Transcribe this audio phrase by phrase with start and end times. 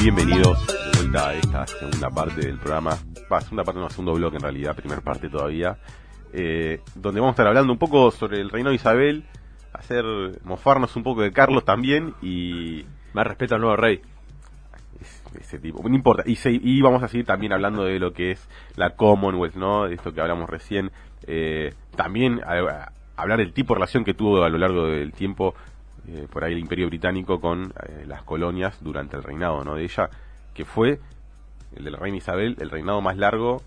[0.00, 2.96] Bienvenidos de vuelta a esta segunda parte del programa.
[3.30, 5.76] Va, segunda parte, no, segundo bloque en realidad, primera parte todavía.
[6.32, 9.24] Eh, donde vamos a estar hablando un poco sobre el reino de Isabel,
[9.72, 10.04] hacer
[10.44, 14.00] mofarnos un poco de Carlos también y Más respeto al nuevo rey.
[15.38, 16.22] ese tipo, no importa.
[16.26, 19.86] Y, se- y vamos a seguir también hablando de lo que es la Commonwealth, ¿no?
[19.86, 20.90] De esto que hablamos recién.
[21.26, 25.12] Eh, también a- a- hablar del tipo de relación que tuvo a lo largo del
[25.12, 25.54] tiempo
[26.08, 29.74] eh, por ahí el Imperio Británico con eh, las colonias durante el reinado, ¿no?
[29.76, 30.10] De ella,
[30.54, 31.00] que fue
[31.76, 33.62] el de la reina Isabel, el reinado más largo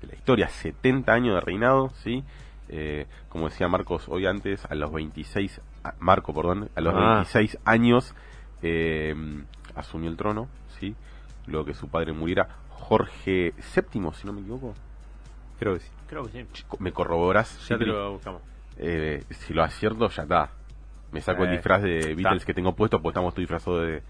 [0.00, 2.24] de la historia, 70 años de reinado, ¿sí?
[2.68, 7.14] Eh, como decía Marcos hoy antes, a los 26, a- Marco, perdón, a los Ah.
[7.16, 8.14] 26 años
[8.62, 9.14] eh,
[9.74, 10.48] asumió el trono,
[10.80, 10.94] ¿sí?
[11.46, 14.74] Luego que su padre muriera, Jorge VII, si no me equivoco.
[15.58, 15.90] Creo que sí.
[16.08, 16.64] Creo que sí.
[16.78, 17.66] ¿Me corroboras?
[17.68, 18.40] Ya te lo buscamos.
[18.78, 20.50] Eh, si lo acierto, ya está.
[21.14, 22.46] Me saco el Eh, disfraz de Beatles está.
[22.46, 24.02] que tengo puesto, porque estamos todos disfrazados de,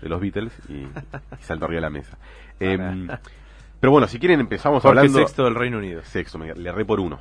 [0.00, 0.74] de los Beatles y,
[1.40, 2.16] y salto arriba de la mesa.
[2.60, 3.08] Em,
[3.80, 5.18] pero bueno, si quieren empezamos Jorge hablando...
[5.18, 6.02] sexto del Reino Unido.
[6.04, 7.20] Sexto, me- le erré por uno.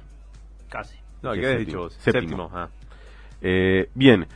[0.69, 0.95] Casi.
[1.21, 1.65] No, ¿qué habías séptimo.
[1.67, 1.93] dicho vos?
[1.95, 2.51] Séptimo.
[2.53, 2.69] Ah.
[3.41, 4.27] Eh, bien,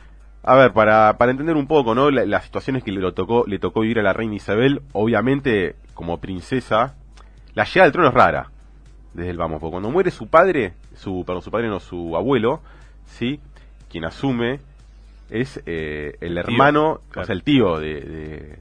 [0.42, 2.10] a ver, para, para entender un poco, ¿no?
[2.10, 6.18] La- las situaciones que le tocó, le tocó vivir a la reina Isabel, obviamente, como
[6.20, 6.96] princesa,
[7.54, 8.50] la llegada al trono es rara.
[9.14, 12.60] Desde el vamos, porque cuando muere su padre, su, perdón, su padre no, su abuelo,
[13.06, 13.40] ¿sí?
[13.88, 14.60] Quien asume
[15.30, 18.58] es eh, el, tío, hermano, o sea, el tío de, de,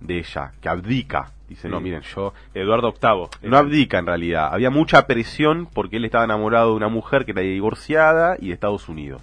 [0.00, 1.32] de ella, que abdica.
[1.48, 3.50] Dice, no, miren, yo Eduardo VIII.
[3.50, 4.50] no abdica en realidad.
[4.52, 8.54] Había mucha presión porque él estaba enamorado de una mujer que era divorciada y de
[8.54, 9.22] Estados Unidos.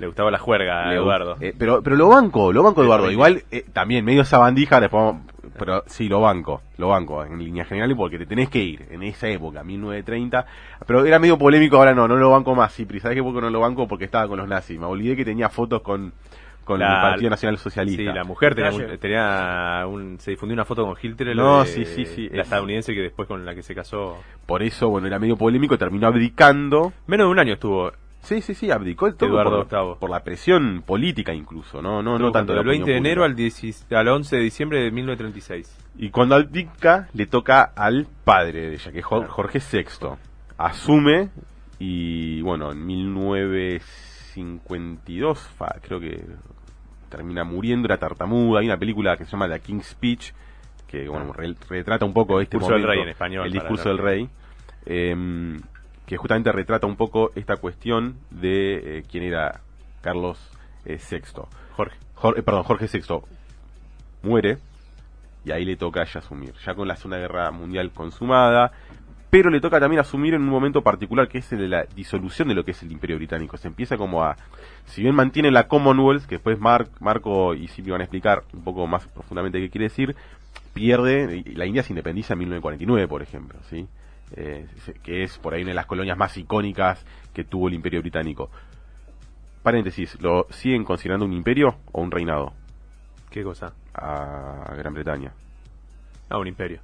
[0.00, 1.36] Le gustaba la juerga a Eduardo.
[1.40, 3.10] eh, pero, pero lo banco, lo banco Eduardo.
[3.10, 5.14] Igual eh, también medio esa bandija, después,
[5.58, 9.02] pero sí, lo banco, lo banco en líneas generales porque te tenés que ir en
[9.02, 10.46] esa época, 1930.
[10.86, 12.74] Pero era medio polémico, ahora no, no lo banco más.
[12.74, 13.86] Cipri, ¿sabes qué por qué no lo banco?
[13.86, 14.78] Porque estaba con los nazis.
[14.80, 16.14] Me olvidé que tenía fotos con,
[16.64, 18.02] con La- el Partido Nacional Socialista.
[18.02, 18.92] Sí, la mujer tenía, Detalle.
[18.94, 21.36] un- tenía un- se difundió una foto con Hitler.
[21.36, 24.16] No, de- sí, sí, sí, La es- estadounidense que después con la que se casó.
[24.46, 26.92] Por eso, bueno, era medio polémico, terminó abdicando.
[27.06, 27.92] Menos de un año estuvo.
[28.22, 29.94] Sí, sí, sí, abdicó el todo Eduardo por, VIII.
[29.98, 33.32] por la presión política incluso, no, no, no tanto del la 20 de enero al,
[33.32, 33.56] pública.
[33.62, 35.74] 10 al 11 de diciembre de 1936.
[35.98, 39.04] Y cuando abdica, le toca al padre de ella, que es.
[39.04, 39.84] Jorge VI.
[40.58, 41.30] Asume
[41.78, 46.22] y, bueno, en 1952, fa- creo que
[47.08, 48.60] termina muriendo, era tartamuda.
[48.60, 50.32] Hay una película que se llama The King's Speech,
[50.86, 53.52] que, bueno, re- retrata un poco El este discurso del momento, rey en español, El
[53.52, 54.28] discurso del rey.
[54.86, 55.58] em,
[56.10, 59.60] que justamente retrata un poco esta cuestión de eh, quién era
[60.00, 60.38] Carlos
[60.84, 61.20] eh, VI.
[61.76, 61.96] Jorge.
[62.16, 63.20] Jor- eh, perdón, Jorge VI
[64.24, 64.58] muere
[65.44, 68.72] y ahí le toca a ella asumir, ya con la Segunda Guerra Mundial consumada,
[69.30, 72.48] pero le toca también asumir en un momento particular que es el de la disolución
[72.48, 73.56] de lo que es el Imperio Británico.
[73.56, 74.36] Se empieza como a,
[74.86, 78.64] si bien mantiene la Commonwealth, que después Mar- Marco y Silvio van a explicar un
[78.64, 80.16] poco más profundamente qué quiere decir,
[80.74, 83.86] pierde, la India se independiza en 1949, por ejemplo, ¿sí?
[84.36, 84.66] Eh,
[85.02, 87.04] que es por ahí una de las colonias más icónicas
[87.34, 88.50] que tuvo el Imperio Británico.
[89.62, 92.52] Paréntesis, ¿lo siguen considerando un imperio o un reinado
[93.30, 93.72] ¿Qué cosa?
[93.94, 95.32] a Gran Bretaña?
[96.28, 96.80] Ah, un imperio.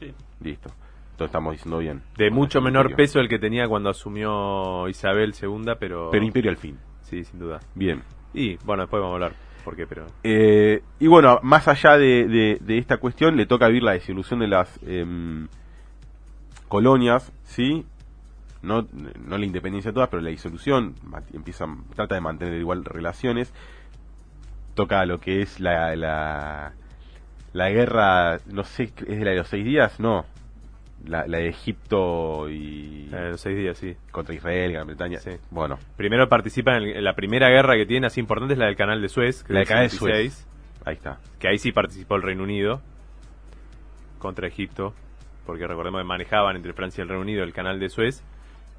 [0.00, 0.12] Sí.
[0.40, 0.70] Listo.
[1.12, 2.02] Entonces estamos diciendo bien.
[2.16, 2.96] De mucho menor imperio.
[2.96, 6.10] peso el que tenía cuando asumió Isabel II, pero...
[6.10, 6.78] Pero imperio al fin.
[7.02, 7.60] Sí, sin duda.
[7.74, 8.02] Bien.
[8.34, 9.32] Y bueno, después vamos a hablar
[9.64, 10.06] por qué, pero...
[10.24, 14.40] Eh, y bueno, más allá de, de- de esta cuestión, le toca vivir la disolución
[14.40, 15.48] de las em,
[16.68, 17.84] colonias, ¿sí?
[18.62, 18.86] No,
[19.24, 20.94] no la independencia todas, pero la disolución,
[21.32, 23.52] empieza, trata de mantener igual relaciones.
[24.74, 26.72] Toca lo que es la, la,
[27.52, 30.00] la guerra, no sé, ¿es de la de los seis días?
[30.00, 30.26] No.
[31.06, 33.08] La, la de Egipto y...
[33.12, 33.96] Eh, los seis días, sí.
[34.10, 35.20] contra Israel, Gran Bretaña.
[35.20, 35.32] Sí.
[35.50, 39.00] Bueno, Primero participa en, la primera guerra que tiene así importante es la del Canal
[39.00, 39.44] de Suez.
[39.44, 40.46] que La del Canal de 66,
[40.84, 41.18] ahí está.
[41.38, 42.80] Que ahí sí participó el Reino Unido
[44.18, 44.94] contra Egipto.
[45.46, 48.24] Porque recordemos que manejaban entre Francia y el Reino Unido el Canal de Suez,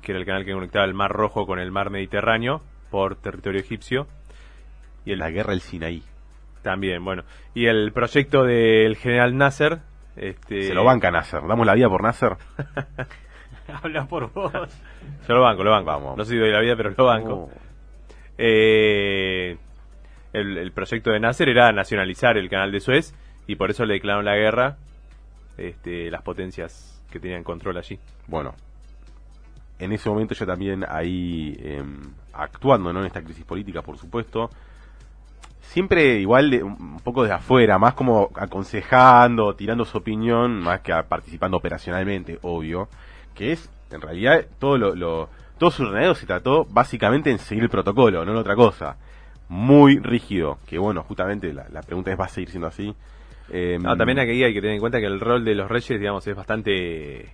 [0.01, 2.61] que era el canal que conectaba el Mar Rojo con el Mar Mediterráneo
[2.91, 4.07] por territorio egipcio.
[5.05, 6.03] Y el, La guerra del Sinaí.
[6.61, 7.23] también, bueno.
[7.53, 9.79] Y el proyecto del general Nasser.
[10.17, 11.41] Este, Se lo banca Nasser.
[11.47, 12.35] Damos la vida por Nasser.
[13.83, 14.51] Habla por vos.
[15.27, 15.85] Yo lo banco, lo banco.
[15.87, 16.17] Vamos.
[16.17, 17.33] No sé si doy la vida, pero lo banco.
[17.33, 17.51] Oh.
[18.37, 19.57] Eh,
[20.33, 23.15] el, el proyecto de Nasser era nacionalizar el canal de Suez
[23.47, 24.77] y por eso le declararon la guerra
[25.57, 27.99] este, las potencias que tenían control allí.
[28.27, 28.53] Bueno,
[29.79, 32.01] en ese momento yo también ahí em,
[32.33, 33.01] actuando ¿no?
[33.01, 34.49] en esta crisis política, por supuesto.
[35.61, 40.93] Siempre igual de, un poco de afuera, más como aconsejando, tirando su opinión, más que
[41.07, 42.87] participando operacionalmente, obvio.
[43.35, 47.69] Que es, en realidad, todo lo, todo su reinado se trató básicamente en seguir el
[47.69, 48.97] protocolo, no en otra cosa.
[49.49, 52.95] Muy rígido, que bueno, justamente la, la pregunta es, ¿va a seguir siendo así?
[53.49, 55.99] Eh, No, también aquí hay que tener en cuenta que el rol de los reyes,
[55.99, 57.29] digamos, es bastante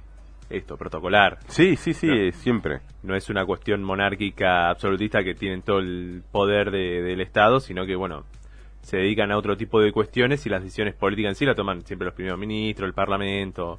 [0.49, 1.39] esto, protocolar.
[1.47, 2.13] Sí, sí, sí, No.
[2.15, 2.81] eh, siempre.
[3.01, 7.85] No es una cuestión monárquica absolutista que tienen todo el poder de- del Estado, sino
[7.85, 8.23] que, bueno,
[8.81, 11.81] se dedican a otro tipo de cuestiones y las decisiones políticas en sí las toman
[11.85, 13.77] siempre los primeros ministros, el parlamento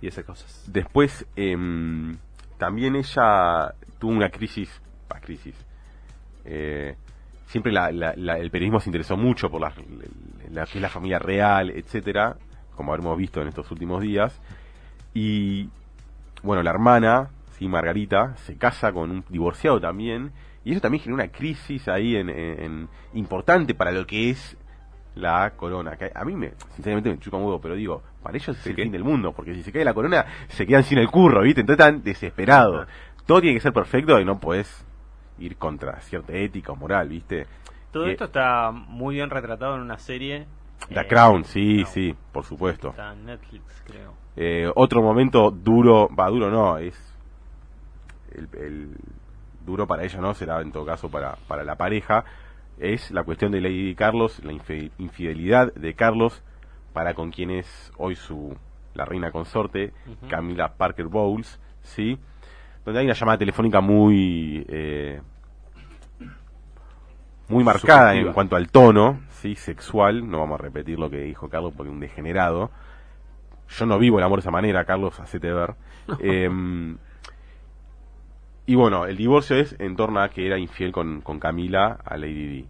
[0.00, 0.64] y esas cosas.
[0.70, 2.16] Después, em,
[2.58, 4.80] también ella tuvo una crisis,
[5.22, 5.54] crisis.
[6.44, 6.94] Eh,
[7.46, 9.72] siempre la- la- la- el periodismo se interesó mucho por la,
[10.52, 12.36] la, que es la familia real, etcétera,
[12.76, 14.38] como habremos visto en estos últimos días.
[15.14, 15.68] Y
[16.42, 17.28] bueno, la hermana,
[17.58, 20.32] sí, Margarita, se casa con un divorciado también,
[20.64, 24.56] y eso también genera una crisis ahí en, en- en- importante para lo que es
[25.14, 25.96] la corona.
[25.96, 28.70] Que a mí me, sinceramente me chupa un huevo, pero digo, para ellos es ¿Sí
[28.70, 28.82] el qué?
[28.84, 31.60] fin del mundo, porque si se cae la corona, se quedan sin el curro, ¿viste?
[31.62, 32.86] Entonces están desesperados.
[33.26, 34.84] Todo tiene que ser perfecto y no puedes
[35.38, 37.46] ir contra cierta ética o moral, ¿viste?
[37.92, 40.46] Todo esto está muy bien retratado en una serie.
[40.88, 41.86] The eh, Crown, sí, Crown.
[41.92, 42.88] sí, por supuesto.
[42.88, 44.14] Está en Netflix, creo.
[44.36, 46.94] Eh, otro momento duro, va, duro no, es
[48.34, 48.96] el, el
[49.64, 50.34] duro para ella, ¿no?
[50.34, 52.24] Será en todo caso para, para la pareja,
[52.78, 56.42] es la cuestión de Lady Carlos, la infidelidad de Carlos
[56.92, 58.56] para con quien es hoy su,
[58.94, 59.92] la reina consorte.
[60.28, 62.18] Camila Parker Bowles, ¿sí?
[62.84, 65.20] Donde hay una llamada telefónica muy, eh,
[67.48, 68.28] muy marcada Subjetiva.
[68.28, 69.54] en cuanto al tono, ¿sí?
[69.56, 72.70] Sexual, no vamos a repetir lo que dijo Carlos porque es un degenerado.
[73.68, 75.74] Yo no vivo el amor de esa manera, Carlos, hacete ver.
[76.20, 76.96] Em,
[78.66, 82.16] y bueno, el divorcio es en torno a que era infiel con, con Camila a
[82.16, 82.66] Lady Di.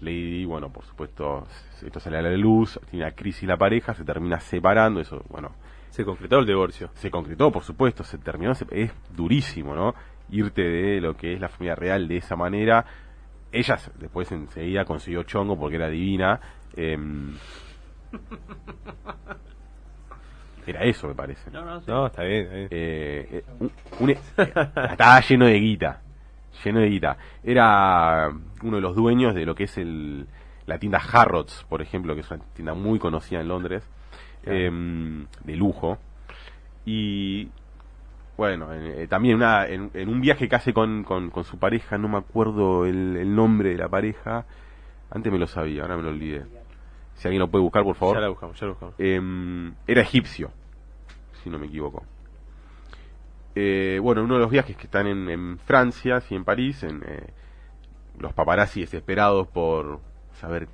[0.00, 1.46] Lady Di, bueno, por supuesto,
[1.84, 5.52] esto sale a la luz, tiene una crisis la pareja, se termina separando, eso, bueno,
[5.90, 6.90] Se concretó el divorcio.
[6.94, 9.94] se concretó, por supuesto, se terminó, se- es durísimo, ¿no?
[10.30, 12.84] Irte de lo que es la familia real de esa manera.
[13.52, 16.40] Ella después enseguida consiguió chongo porque era divina.
[16.74, 17.34] em,
[20.66, 21.50] era eso, me parece.
[21.50, 21.86] No, no, sí.
[21.88, 22.42] No, está bien.
[22.42, 22.68] está bien.
[22.70, 24.18] Eh, eh, un- un- eh,
[24.90, 26.00] estaba lleno de guita.
[26.64, 27.16] Lleno de guita.
[27.42, 28.30] Era
[28.62, 30.26] uno de los dueños de lo que es el,
[30.66, 33.82] la tienda Harrods, por ejemplo, que es una tienda muy conocida en Londres,
[34.42, 34.58] Claro.
[34.58, 35.98] em, de lujo.
[36.84, 37.48] Y
[38.36, 41.58] bueno, en- eh, también una, en, en un viaje que hace con, con, con su
[41.58, 44.46] pareja, no me acuerdo el, el nombre de la pareja,
[45.10, 46.44] antes me lo sabía, ahora me lo olvidé.
[47.14, 48.16] Si alguien lo puede buscar, por favor.
[48.16, 48.94] Ya la buscamos, ya la buscamos.
[48.98, 50.50] Em, era egipcio,
[51.42, 52.02] si no me equivoco.
[53.54, 57.02] Eh, bueno, uno de los viajes que están en, en Francia, sí, en París, en,
[57.06, 57.26] eh,
[58.18, 60.00] los paparazzi desesperados por
[60.40, 60.68] saber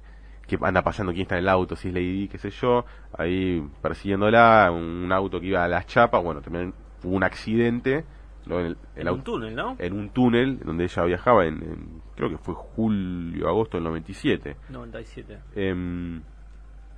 [0.46, 2.84] qué anda pasando, quién está en el auto, si es Lady qué sé yo,
[3.16, 6.72] ahí persiguiéndola, un auto que iba a las chapas, bueno, también
[7.04, 8.04] hubo un accidente,
[8.46, 8.60] ¿no?
[8.60, 9.76] en el, el En un túnel, ¿no?
[9.78, 14.56] en un túnel donde ella viajaba en, en- creo que fue julio, agosto del 97.
[14.70, 15.38] 97.
[15.54, 16.20] Em,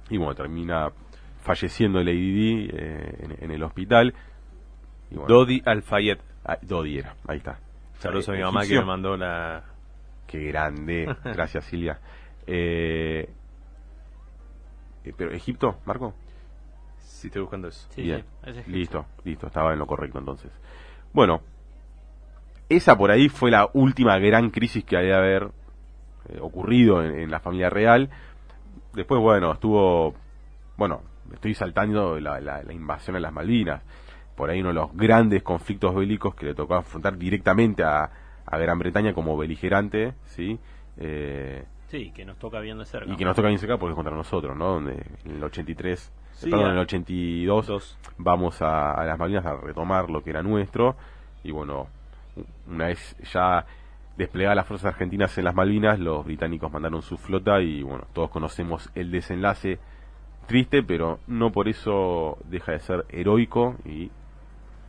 [0.08, 0.90] y bueno, termina
[1.42, 4.14] falleciendo Lady Di eh, en, en el hospital.
[5.10, 6.18] Y bueno, Dodi Al-Fayed.
[6.44, 7.58] ah, Dodi era, ahí está.
[7.98, 9.64] Saludos a mi Eh, mamá que me mandó la...
[10.26, 11.98] Qué grande, gracias Silvia.
[12.46, 13.28] Eh,
[15.04, 16.14] eh, pero Egipto, Marco.
[17.10, 17.86] Sí, estoy buscando eso.
[17.90, 18.72] Sí, Bien, sí, es egipcio.
[18.74, 20.50] listo, listo, estaba en lo correcto entonces.
[21.12, 21.42] Bueno,
[22.68, 25.50] esa por ahí fue la última gran crisis que había de haber
[26.28, 28.08] eh, ocurrido en, en la familia real.
[28.94, 30.14] Después, bueno, estuvo,
[30.76, 31.02] bueno,
[31.32, 33.82] estoy saltando la, la- la invasión a las Malvinas.
[34.36, 38.10] Por ahí uno de los grandes conflictos bélicos que le tocó afrontar directamente a,
[38.46, 40.58] a Gran Bretaña como beligerante, ¿sí?
[40.96, 43.12] Eh, Sí, que nos toca bien de cerca.
[43.12, 44.74] y que nos toca bien cerca porque es contra nosotros, ¿no?
[44.74, 44.92] Donde
[45.24, 47.98] en el 83, Sí, perdón, en el 82 Dos.
[48.18, 50.96] vamos a, a las Malvinas a retomar lo que era nuestro
[51.44, 51.88] y bueno,
[52.66, 53.66] una vez ya
[54.16, 58.30] desplegadas las fuerzas argentinas en las Malvinas, los británicos mandaron su flota y bueno, todos
[58.30, 59.78] conocemos el desenlace
[60.46, 64.10] triste, pero no por eso deja de ser heroico y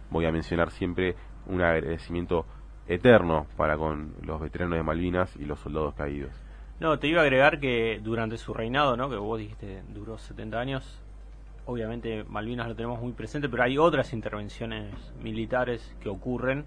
[0.09, 1.15] voy a mencionar siempre
[1.47, 2.45] un agradecimiento
[2.87, 6.31] eterno para con los veteranos de Malvinas y los soldados caídos.
[6.79, 9.09] No, te iba a agregar que durante su reinado, ¿no?
[9.09, 11.01] Que vos dijiste duró 70 años.
[11.65, 16.65] Obviamente Malvinas lo tenemos muy presente, pero hay otras intervenciones militares que ocurren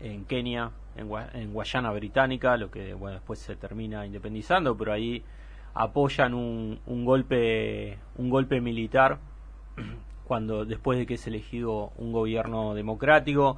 [0.00, 5.22] en Kenia, en, en Guayana Británica, lo que bueno después se termina independizando, pero ahí
[5.74, 9.18] apoyan un, un golpe un golpe militar
[10.28, 13.56] cuando después de que es elegido un gobierno democrático.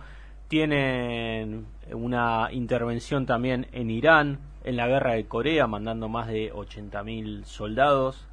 [0.48, 7.44] Tienen una intervención también en Irán en la guerra de Corea mandando más de 80.000
[7.44, 8.26] soldados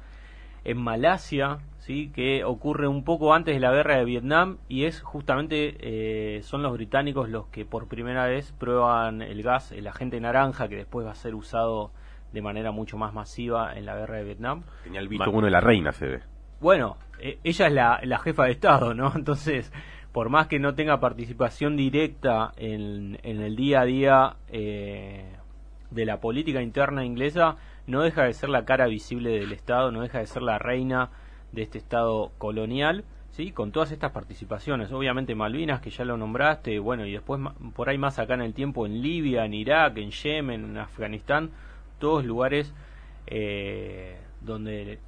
[0.64, 2.10] en Malasia, ¿sí?
[2.14, 6.62] que ocurre un poco antes de la guerra de Vietnam y es justamente, eh, son
[6.62, 11.06] los británicos los que por primera vez prueban el gas, el agente naranja, que después
[11.06, 11.90] va a ser usado
[12.32, 14.62] de manera mucho más masiva en la guerra de Vietnam.
[14.84, 16.20] Tenía el visto bueno de la reina, se ve.
[16.60, 19.12] Bueno, eh, ella es la, la, jefa de Estado, ¿no?
[19.16, 19.72] Entonces,
[20.12, 25.24] por más que no tenga participación directa en, en el día a día eh,
[25.90, 27.56] de la política interna inglesa,
[27.88, 31.10] no deja de ser la cara visible del Estado, no deja de ser la reina
[31.52, 33.50] de este Estado colonial, ¿sí?
[33.50, 34.92] Con todas estas participaciones.
[34.92, 37.40] Obviamente Malvinas, que ya lo nombraste, bueno, y después
[37.74, 41.50] por ahí más acá en el tiempo, en Libia, en Irak, en Yemen, en Afganistán,
[41.98, 42.72] todos lugares
[43.26, 44.98] eh, donde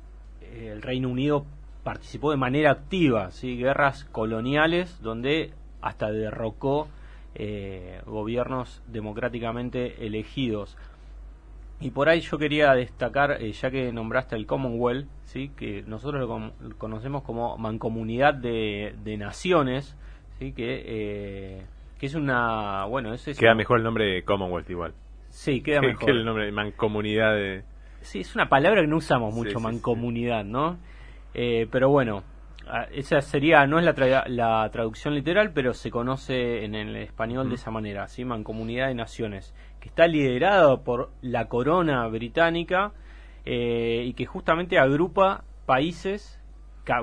[0.41, 1.45] el Reino Unido
[1.85, 3.57] participó de manera activa, ¿sí?
[3.57, 6.89] guerras coloniales donde hasta derrocó
[7.35, 10.77] eh, gobiernos democráticamente elegidos.
[11.81, 15.51] Y por ahí yo quería destacar, eh, ya que nombraste el Commonwealth, ¿sí?
[15.57, 19.97] que nosotros lo, conocemos como mancomunidad de, naciones,
[20.39, 20.53] ¿sí?
[20.53, 21.63] que, eh,
[21.99, 22.85] que es una...
[22.85, 24.93] bueno es Queda mejor el nombre de Commonwealth igual.
[25.31, 26.05] Sí, queda mejor.
[26.05, 27.63] Que el nombre de mancomunidad de...
[28.03, 30.79] Sí, es una palabra que no usamos mucho, mancomunidad, ¿no?
[31.33, 32.25] Eh, pero bueno,
[32.93, 37.57] esa sería, no es la, la, traducción literal, pero se conoce en el español de
[37.57, 38.25] esa manera, ¿sí?
[38.25, 42.93] Mancomunidad de Naciones, que está liderado por la corona británica
[43.45, 46.41] eh, y que justamente agrupa países,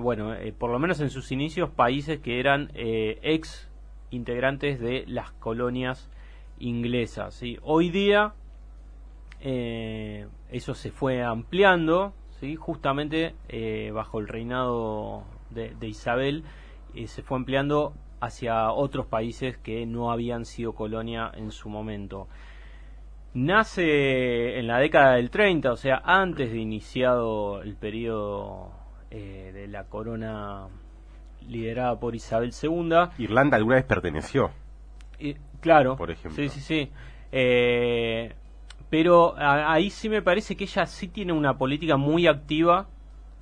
[0.02, 3.70] bueno, eh, por lo menos en sus inicios, países que eran ex
[4.10, 6.10] integrantes de las colonias
[6.60, 7.36] inglesas.
[7.36, 7.58] ¿sí?
[7.62, 8.34] Hoy día
[9.40, 12.56] eso se fue ampliando, ¿sí?
[12.56, 16.44] justamente eh, bajo el reinado de, Isabel
[16.96, 22.28] eh, se fue ampliando hacia otros países que no habían sido colonia en su momento.
[23.34, 28.72] Nace en la década del 30, o sea, antes de iniciado el periodo
[29.12, 30.68] eh, de la corona
[31.48, 33.10] liderada por Isabel II.
[33.20, 34.52] Irlanda alguna vez perteneció.
[35.60, 35.96] claro.
[35.98, 36.42] Por ejemplo.
[36.42, 36.92] Sí, sí, sí.
[38.90, 42.88] Pero ahí sí me parece que ella sí tiene una política muy activa,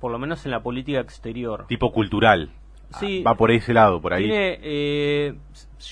[0.00, 1.66] por lo menos en la política exterior.
[1.68, 2.50] Tipo cultural.
[3.00, 4.24] Sí, va por ese lado, por ahí.
[4.24, 5.34] Tiene, eh,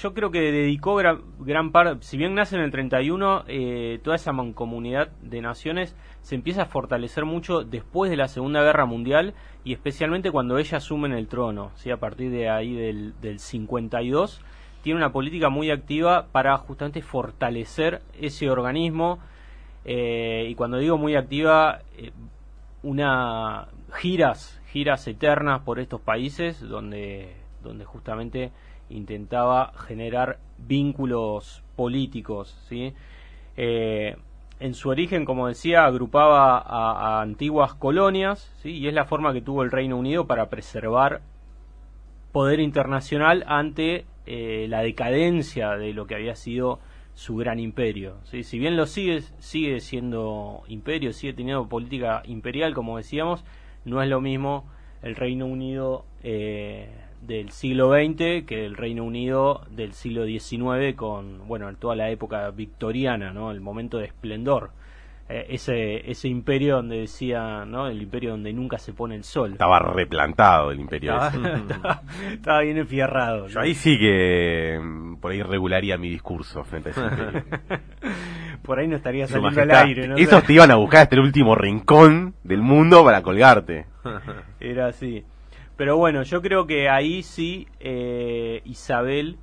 [0.01, 4.15] yo creo que dedicó gran, gran parte, si bien nace en el 31, eh, toda
[4.15, 9.35] esa mancomunidad de naciones se empieza a fortalecer mucho después de la Segunda Guerra Mundial
[9.65, 11.91] y especialmente cuando ella asume en el trono, ¿sí?
[11.91, 14.41] a partir de ahí del, del 52,
[14.83, 19.19] tiene una política muy activa para justamente fortalecer ese organismo
[19.85, 22.11] eh, y cuando digo muy activa, eh,
[22.83, 28.53] una giras, giras eternas por estos países donde, donde justamente
[28.91, 32.93] intentaba generar vínculos políticos, ¿sí?
[33.57, 34.17] Eh,
[34.61, 38.71] en su origen, como decía, agrupaba a, antiguas colonias, ¿sí?
[38.71, 41.23] y es la forma que tuvo el Reino Unido para preservar
[42.33, 46.79] poder internacional ante la decadencia de lo que había sido
[47.15, 48.17] su gran imperio.
[48.25, 48.43] ¿sí?
[48.43, 53.45] Si bien lo sigue, sigue siendo imperio, sigue teniendo política imperial, como decíamos,
[53.85, 54.65] no es lo mismo
[55.03, 56.89] el Reino Unido eh,
[57.21, 62.51] del siglo XX que el Reino Unido del siglo XIX con, bueno, toda la época
[62.51, 63.51] victoriana, ¿no?
[63.51, 64.71] El momento de esplendor.
[65.27, 67.87] Eh, ese, ese imperio donde decía, ¿no?
[67.87, 69.53] El imperio donde nunca se pone el sol.
[69.53, 71.15] Estaba replantado el imperio.
[71.15, 73.49] Estaba, bien enfierrado.
[73.49, 77.45] Yo ahí sí que mm, por ahí regularía mi discurso frente a ese imperio.
[78.65, 80.09] por ahí no estaría saliendo al aire.
[80.09, 80.17] ¿no?
[80.17, 83.87] Esos te iban a buscar hasta el último rincón del mundo para colgarte.
[84.61, 85.25] Era así.
[85.77, 89.37] Pero bueno, yo creo que ahí sí eh, Isabel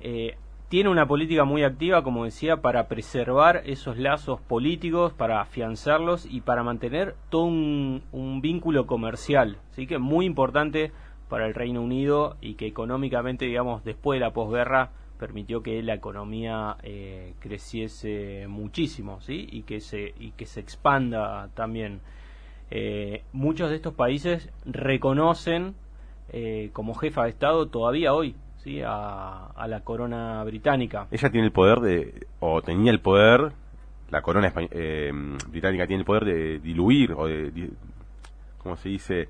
[0.00, 0.36] eh,
[0.68, 6.42] tiene una política muy activa, como decía, para preservar esos lazos políticos, para afianzarlos y
[6.42, 9.86] para mantener todo un, vínculo comercial, ¿sí?
[9.86, 10.92] que muy importante
[11.28, 15.94] para el Reino Unido y que económicamente, digamos, después de la posguerra permitió que la
[15.94, 19.46] economía eh, creciese muchísimo, ¿sí?
[19.52, 22.00] Y que se y que se expanda también.
[22.72, 25.74] Eh, muchos de estos países reconocen
[26.32, 28.80] eh, como jefa de Estado todavía hoy ¿sí?
[28.84, 31.08] a, la corona británica.
[31.10, 33.52] Ella tiene el poder de, o tenía el poder,
[34.10, 35.10] la corona eh,
[35.48, 37.70] británica tiene el poder de diluir o de,
[38.58, 39.28] ¿cómo se dice?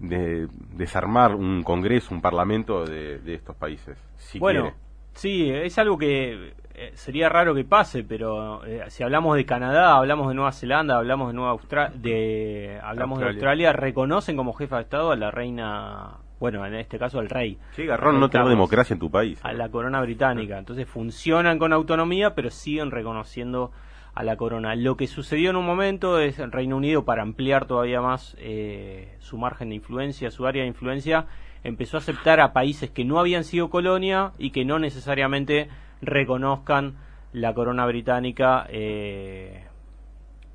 [0.00, 3.96] De desarmar un congreso, un parlamento de, estos países.
[4.16, 4.72] Si bueno,
[5.14, 9.96] sí, es algo que eh, sería raro que pase, pero eh, si hablamos de Canadá,
[9.96, 14.76] hablamos de Nueva Zelanda, hablamos de Nueva Australia, de, hablamos de Australia, reconocen como jefa
[14.76, 17.58] de Estado a la reina bueno, en este caso al rey.
[17.70, 19.38] Sí, Garrón, no tener democracia en tu país.
[19.42, 20.58] A la corona británica.
[20.58, 23.70] Entonces funcionan con autonomía, pero siguen reconociendo
[24.14, 24.74] a la corona.
[24.74, 29.16] Lo que sucedió en un momento es el Reino Unido, para ampliar todavía más eh,
[29.20, 31.26] su margen de influencia, su área de influencia,
[31.64, 35.68] empezó a aceptar a países que no habían sido colonia y que no necesariamente
[36.00, 36.94] reconozcan
[37.32, 38.66] la corona británica.
[38.68, 39.64] Eh,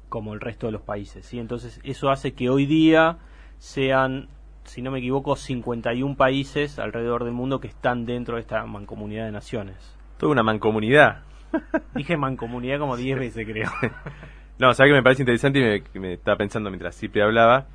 [0.10, 1.26] como el resto de los países.
[1.26, 1.40] ¿sí?
[1.40, 3.18] Entonces eso hace que hoy día
[3.60, 4.28] sean,
[4.66, 9.26] si no me equivoco, 51 países alrededor del mundo que están dentro de esta mancomunidad
[9.26, 9.96] de naciones.
[10.18, 11.24] Toda una mancomunidad.
[11.96, 13.70] Dije mancomunidad como 10 veces, creo.
[14.60, 17.68] No, sabes que me parece interesante y me, me estaba pensando mientras Cipri hablaba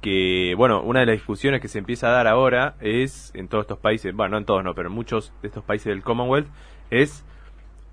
[0.00, 3.64] que, bueno, una de las discusiones que se empieza a dar ahora es en todos
[3.64, 6.48] estos países, bueno, no en todos no, pero en muchos de estos países del Commonwealth,
[6.90, 7.24] es,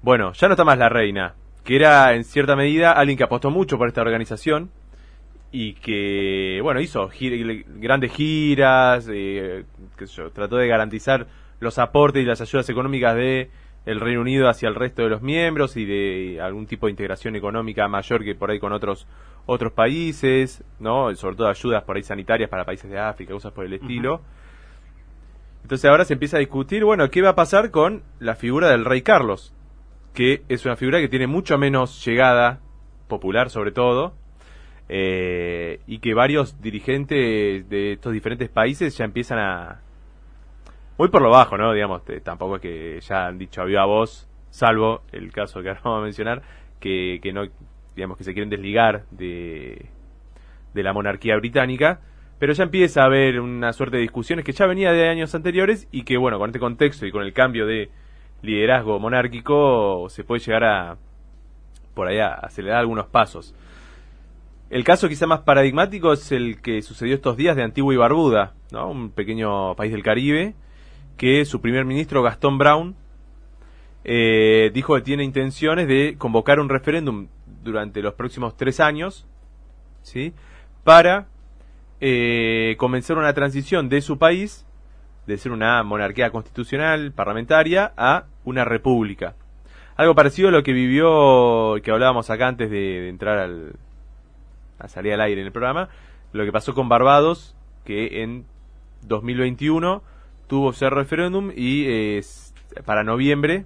[0.01, 3.51] bueno, ya no está más la reina, que era en cierta medida alguien que apostó
[3.51, 4.71] mucho por esta organización
[5.51, 7.09] y que, bueno, hizo
[7.79, 9.65] grandes giras, eh,
[9.97, 11.27] qué sé yo, trató de garantizar
[11.59, 13.49] los aportes y las ayudas económicas de
[13.87, 17.37] el Reino Unido hacia el resto de los miembros y de algún tipo de integración
[17.37, 19.07] económica mayor que por ahí con otros
[19.45, 21.15] otros países, ¿no?
[21.15, 24.21] Sobre todo ayudas por ahí sanitarias para países de África, cosas por el estilo.
[25.63, 28.83] Entonces ahora se empieza a discutir, bueno, ¿qué va a pasar con la figura del
[28.83, 29.53] rey Carlos?
[30.13, 32.59] Que es una figura que tiene mucho menos llegada,
[33.07, 34.15] popular sobre todo,
[34.89, 39.81] eh, y que varios dirigentes de estos diferentes países ya empiezan a,
[40.97, 41.73] muy por lo bajo, ¿no?
[41.73, 45.81] Digamos, tampoco es que ya han dicho a viva voz, salvo el caso que ahora
[45.83, 46.41] vamos a mencionar,
[46.79, 47.43] que, que no,
[47.95, 49.89] digamos, que se quieren desligar de,
[50.73, 51.99] de la monarquía británica,
[52.39, 55.87] pero ya empieza a haber una suerte de discusiones que ya venía de años anteriores
[55.91, 57.89] y que, bueno, con este contexto y con el cambio de
[58.41, 60.97] liderazgo monárquico se puede llegar a,
[61.93, 63.55] por allá, acelerar algunos pasos.
[64.69, 68.53] El caso quizá más paradigmático es el que sucedió estos días de Antigua y Barbuda,
[68.71, 68.89] ¿no?
[68.91, 70.53] un pequeño país del Caribe,
[71.17, 72.95] que su primer ministro Gastón Brown
[74.03, 77.27] eh, dijo que tiene intenciones de convocar un referéndum
[77.63, 79.27] durante los próximos tres años,
[80.01, 80.33] ¿sí?
[80.83, 81.27] Para
[81.99, 84.65] eh, comenzar una transición de su país,
[85.25, 89.35] de ser una monarquía constitucional, parlamentaria, a una república.
[89.97, 93.73] Algo parecido a lo que vivió, que hablábamos acá antes de, entrar al,
[94.79, 95.89] a salir al aire en el programa,
[96.31, 98.45] lo que pasó con Barbados, que en
[99.01, 100.03] 2021
[100.47, 102.21] tuvo ese referéndum y
[102.85, 103.65] para noviembre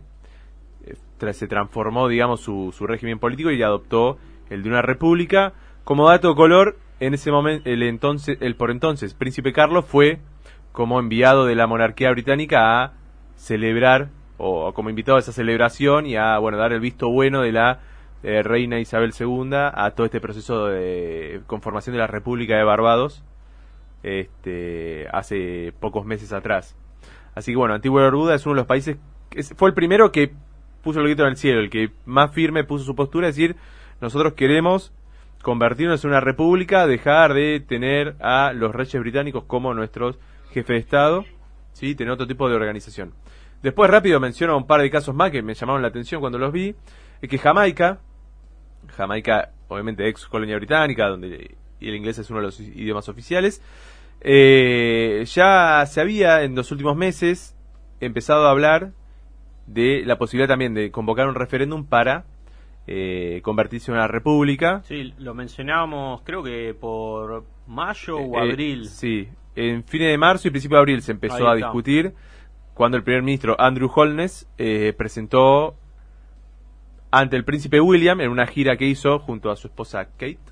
[0.86, 4.18] eh, se transformó, digamos, su, su régimen político y adoptó
[4.50, 5.54] el de una república.
[5.84, 10.20] Como dato de color, en ese momento, el entonces, el por entonces príncipe Carlos fue
[10.72, 12.94] como enviado de la monarquía británica a
[13.36, 17.52] celebrar o, como invitado a esa celebración y a bueno dar el visto bueno de
[17.52, 17.80] la
[18.24, 23.24] eh, reina Isabel II a todo este proceso de conformación de la República de Barbados
[24.04, 26.76] este, hace pocos meses atrás.
[27.36, 28.98] Así que bueno, Antigua Barbuda es uno de los países,
[29.56, 30.34] fue el primero que
[30.84, 33.56] puso el grito en el cielo, el que más firme puso su postura, es decir,
[34.02, 34.92] nosotros queremos
[35.42, 40.20] convertirnos en una república, dejar de tener a los reyes británicos como nuestros
[40.52, 41.26] jefes de Estado,
[41.74, 41.96] ¿sí?
[41.96, 43.14] tener otro tipo de organización.
[43.62, 46.52] Después rápido menciono un par de casos más que me llamaron la atención cuando los
[46.52, 46.76] vi,
[47.22, 48.00] es que Jamaica,
[48.98, 51.56] Jamaica obviamente ex colonia británica, donde
[51.90, 53.62] el inglés es uno de los idiomas oficiales,
[54.22, 57.56] eh, ya se había en los últimos meses
[58.00, 58.92] empezado a hablar
[59.66, 62.26] de la posibilidad también de convocar un referéndum para
[62.86, 64.84] eh, convertirse en una república.
[64.84, 68.88] Sí, lo mencionábamos creo que por mayo o eh, abril.
[68.90, 72.14] sí, en fines de marzo y principio de abril se empezó a discutir
[72.76, 74.48] cuando el primer ministro Andrew Holness
[74.98, 75.76] presentó
[77.10, 80.51] ante el príncipe William en una gira que hizo junto a su esposa Kate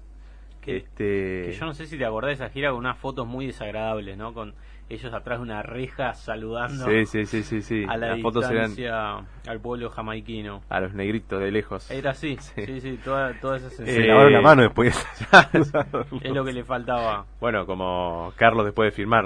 [0.69, 1.43] este...
[1.45, 4.17] Que yo no sé si te acordás de esa gira con unas fotos muy desagradables,
[4.17, 4.33] ¿no?
[4.33, 4.53] Con
[4.89, 7.85] ellos atrás de una reja saludando sí, sí, sí, sí, sí.
[7.87, 10.63] a la Las distancia al pueblo jamaiquino.
[10.67, 11.89] A los negritos de lejos.
[11.91, 14.95] Era así, sí, sí, toda, toda esa Se lavaron la mano después.
[16.23, 17.25] es lo que le faltaba.
[17.39, 19.25] Bueno, como Carlos después de firmar.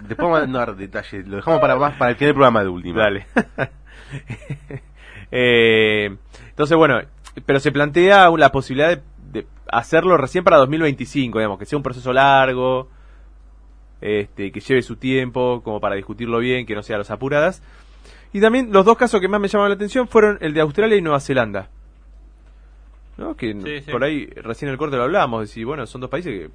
[0.00, 2.68] después vamos a dar detalles, lo dejamos para más para el final del programa de
[2.68, 3.02] última.
[3.02, 3.26] Dale.
[5.30, 6.16] eh,
[6.48, 7.00] entonces, bueno,
[7.44, 9.02] pero se plantea la posibilidad de
[9.70, 12.88] hacerlo recién para 2025, digamos, que sea un proceso largo,
[14.00, 17.62] este, que lleve su tiempo, como para discutirlo bien, que no sea a las apuradas.
[18.32, 20.96] Y también los dos casos que más me llamaron la atención fueron el de Australia
[20.96, 21.70] y Nueva Zelanda.
[23.16, 23.36] ¿no?
[23.36, 26.32] Que por ahí recién en el corte lo hablábamos, de si, bueno, son dos países
[26.32, 26.50] que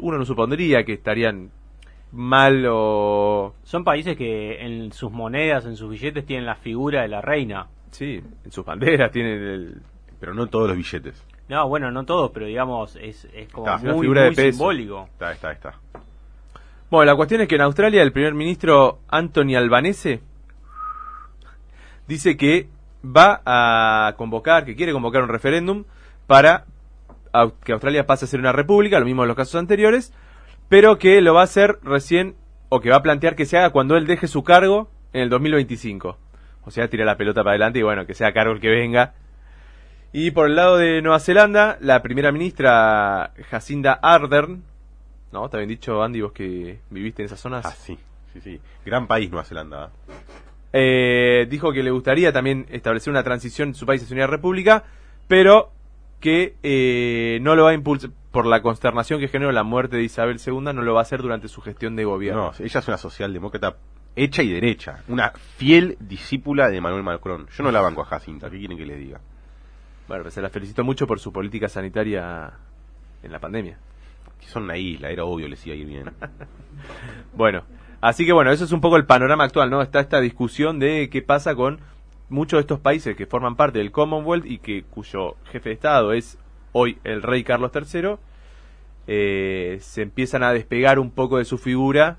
[0.00, 1.50] uno no supondría que estarían
[2.12, 3.54] mal o...
[3.64, 7.66] Son países que en sus monedas, en sus billetes tienen la figura de la reina.
[7.90, 9.82] Sí, en sus banderas tienen el...
[10.20, 11.22] Pero no todos los billetes.
[11.48, 15.08] No, bueno, no todos, pero digamos, es, es como muy, figura simbólico.
[15.12, 15.74] Está, está, está.
[16.90, 20.20] Bueno, la cuestión es que en Australia el primer ministro Anthony Albanese
[22.06, 22.68] dice que
[23.04, 25.84] va a convocar, que quiere convocar un referéndum
[26.26, 26.64] para
[27.64, 30.12] que Australia pase a ser una república, lo mismo en los casos anteriores,
[30.68, 32.34] pero que lo va a hacer recién,
[32.68, 35.28] o que va a plantear que se haga cuando él deje su cargo en el
[35.30, 36.18] 2025.
[36.64, 39.14] O sea, tira la pelota para adelante y bueno, que sea cargo el que venga
[40.12, 44.62] Y por el lado de Nueva Zelanda, la primera ministra Jacinda Ardern,
[45.32, 45.44] ¿no?
[45.44, 47.66] ¿Está bien dicho, Andy, vos que viviste en esas zonas?
[47.66, 47.98] Ah, sí,
[48.32, 48.60] sí, sí.
[48.86, 49.90] Gran país Nueva Zelanda.
[50.72, 54.84] Eh, dijo que le gustaría también establecer una transición en su país hacia una república,
[55.26, 55.72] pero
[56.20, 60.04] que eh, no lo va a impulsar por la consternación que generó la muerte de
[60.04, 62.52] Isabel II, no lo va a hacer durante su gestión de gobierno.
[62.58, 63.76] No, ella es una socialdemócrata
[64.16, 67.46] hecha y derecha, una fiel discípula de Manuel Macron.
[67.56, 69.20] Yo no la banco a Jacinta, ¿qué quieren que le diga?
[70.08, 72.50] Bueno, pues se la felicito mucho por su política sanitaria
[73.22, 73.78] en la pandemia.
[74.40, 76.10] Que son una isla, era obvio, les iba a ir bien.
[77.34, 77.62] bueno,
[78.00, 79.82] así que bueno, eso es un poco el panorama actual, ¿no?
[79.82, 81.80] Está esta discusión de qué pasa con
[82.30, 86.12] muchos de estos países que forman parte del Commonwealth y que cuyo jefe de Estado
[86.14, 86.38] es
[86.72, 88.16] hoy el rey Carlos III,
[89.06, 92.18] eh, se empiezan a despegar un poco de su figura.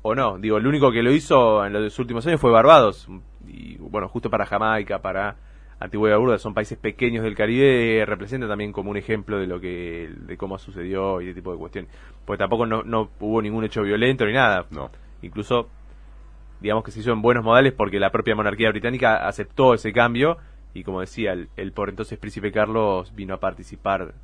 [0.00, 3.08] O no, digo, el único que lo hizo en los últimos años fue Barbados.
[3.46, 5.36] Y bueno, justo para Jamaica, para
[5.80, 9.60] Antigua y Barbuda, son países pequeños del Caribe, representa también como un ejemplo de lo
[9.60, 11.90] que de cómo sucedió y ese tipo de cuestiones.
[12.24, 14.66] Porque tampoco no, no hubo ningún hecho violento ni nada.
[14.70, 14.90] No.
[15.22, 15.68] Incluso
[16.60, 20.38] digamos que se hizo en buenos modales porque la propia monarquía británica aceptó ese cambio
[20.74, 24.14] y como decía, el, por entonces príncipe Carlos vino a participar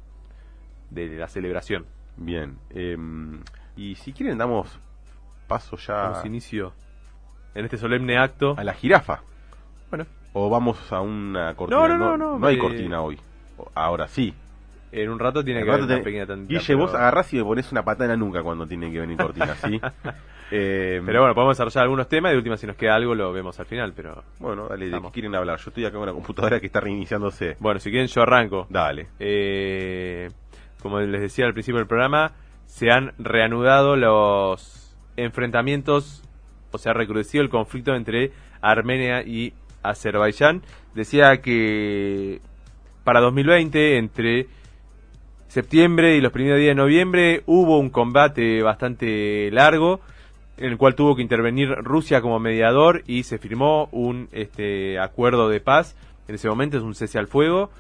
[0.91, 1.87] de la celebración.
[2.17, 3.41] Bien, em,
[3.77, 4.79] y si quieren damos
[5.47, 5.95] paso ya...
[5.95, 6.73] Damos inicio
[7.55, 8.55] en este solemne acto.
[8.59, 9.23] A la jirafa.
[10.35, 11.89] O vamos a una cortina.
[11.89, 12.39] No, no, no.
[12.39, 13.19] No, hay cortina hoy.
[13.75, 14.35] Ahora sí.
[14.93, 16.61] En un rato tiene que haber una pequeña tantita.
[16.61, 19.81] Guille, vos agarrás y me pones una patada nunca cuando tiene que venir cortina, ¿sí?
[20.51, 23.33] Eh, pero bueno, podemos desarrollar algunos temas y de última si nos queda algo lo
[23.33, 24.23] vemos al final, pero...
[24.39, 25.59] Bueno, dale, ¿de qué quieren hablar?
[25.59, 27.57] Yo estoy acá con una computadora que está reiniciándose.
[27.59, 28.67] Bueno, si quieren yo arranco.
[28.69, 29.09] Dale.
[29.19, 30.31] Eh,
[30.83, 32.33] como les decía al principio del programa,
[32.67, 36.23] se han reanudado los enfrentamientos,
[36.71, 40.63] o se ha recrudecido el conflicto entre Armenia y Azerbaiyán.
[40.95, 42.41] Decía que
[43.05, 44.49] para 2020, entre
[45.49, 50.01] septiembre y los primeros días de noviembre, hubo un combate bastante largo
[50.57, 55.49] en el cual tuvo que intervenir Rusia como mediador y se firmó un este, acuerdo
[55.49, 55.97] de paz.
[56.29, 57.71] En ese momento es un cese al fuego.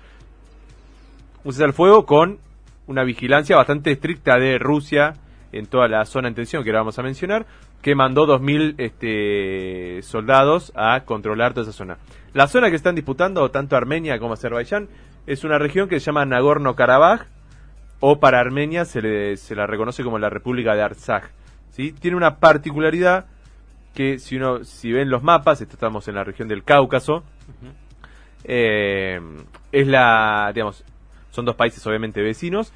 [1.44, 2.38] Un cese al fuego con
[2.86, 5.14] una vigilancia bastante estricta de Rusia
[5.52, 7.46] en toda la zona en tensión que ahora vamos a mencionar,
[7.84, 11.98] que mandó 2.000 este, soldados a controlar toda esa zona.
[12.32, 14.88] La zona que están disputando tanto Armenia como Azerbaiyán
[15.26, 17.26] es una región que se llama Nagorno-Karabaj
[18.00, 21.24] o para Armenia se, le, se la reconoce como la República de Artsaj
[21.72, 21.92] ¿sí?
[21.92, 23.26] Tiene una particularidad
[23.92, 27.22] que si uno si ven los mapas, estamos en la región del Cáucaso,
[28.44, 29.20] eh,
[29.72, 30.82] es la, digamos,
[31.30, 32.72] son dos países obviamente vecinos,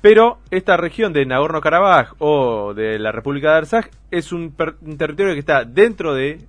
[0.00, 5.34] pero esta región de Nagorno-Karabaj o de la República de Arzaj es un, un, territorio
[5.34, 6.40] que está dentro de,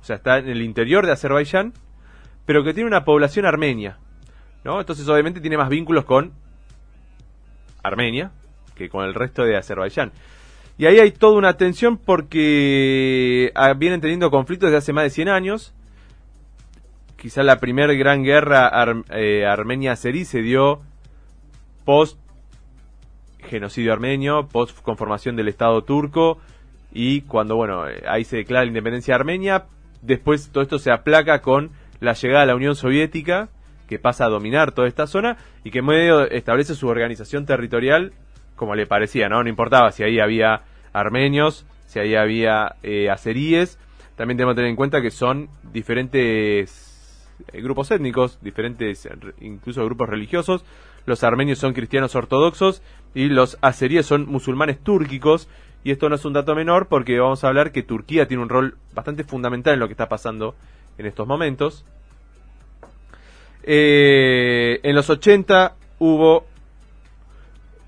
[0.00, 1.72] o sea, está en el interior de Azerbaiyán,
[2.46, 3.98] pero que tiene una población armenia,
[4.64, 4.80] ¿no?
[4.80, 6.32] Entonces obviamente tiene más vínculos con
[7.82, 8.32] Armenia
[8.74, 10.12] que con el resto de Azerbaiyán.
[10.76, 15.10] Y ahí hay toda una tensión porque ah, vienen teniendo conflictos desde hace más de
[15.10, 15.74] 100 años.
[17.16, 18.70] Quizá la primera gran guerra
[19.10, 20.82] eh, armenia-azerí se dio
[21.84, 22.18] post
[23.48, 26.38] genocidio armenio, post conformación del Estado turco
[26.92, 29.64] y cuando, bueno, eh, ahí se declara la independencia armenia,
[30.02, 33.48] después todo esto se aplaca con la llegada a la Unión Soviética,
[33.88, 38.12] que pasa a dominar toda esta zona y que en medio establece su organización territorial
[38.56, 39.42] como le parecía, ¿no?
[39.42, 43.08] No importaba si ahí había armenios, si ahí había eh.
[44.16, 49.08] También tenemos que tener en cuenta que son diferentes eh, grupos étnicos, diferentes
[49.40, 50.64] incluso grupos religiosos.
[51.06, 52.82] Los armenios son cristianos ortodoxos
[53.14, 55.48] y los azeríes son musulmanes túrquicos.
[55.84, 58.48] Y esto no es un dato menor porque vamos a hablar que Turquía tiene un
[58.48, 60.54] rol bastante fundamental en lo que está pasando
[60.96, 61.84] en estos momentos.
[63.62, 66.46] Eh, en los 80 hubo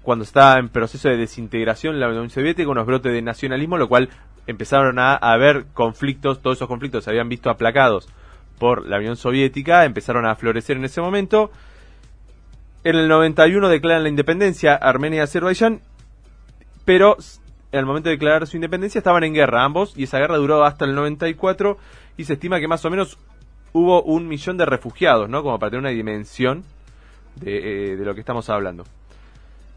[0.03, 4.09] cuando estaba en proceso de desintegración la Unión Soviética, unos brotes de nacionalismo, lo cual
[4.47, 8.09] empezaron a haber conflictos, todos esos conflictos se habían visto aplacados
[8.59, 11.51] por la Unión Soviética, empezaron a florecer en ese momento.
[12.87, 15.81] En el 91 declaran la independencia Armenia y Azerbaiyán,
[16.85, 17.17] pero
[17.73, 20.85] el momento de declarar su independencia estaban en guerra ambos, y esa guerra duró hasta
[20.85, 21.79] el 94,
[22.17, 23.19] y se estima que más o menos
[23.73, 25.43] hubo un millón de refugiados, ¿no?
[25.43, 26.63] Como para tener una dimensión
[27.35, 28.85] de, eh, lo que estamos hablando.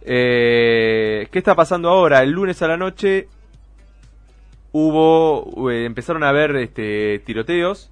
[0.01, 2.21] Eh, ¿Qué está pasando ahora?
[2.21, 3.27] El lunes a la noche
[4.71, 7.89] hubo, eh, empezaron a haber este, tiroteos,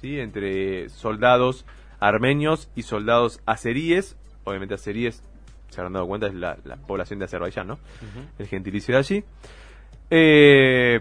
[0.00, 0.18] ¿sí?
[0.18, 1.66] Entre soldados
[2.00, 4.16] armenios y soldados azeríes.
[4.44, 5.22] Obviamente azeríes,
[5.70, 7.78] se habrán dado cuenta, es la, población de Azerbaiyán, ¿no?
[8.38, 9.24] El gentilicio de allí.
[10.10, 11.00] Eh,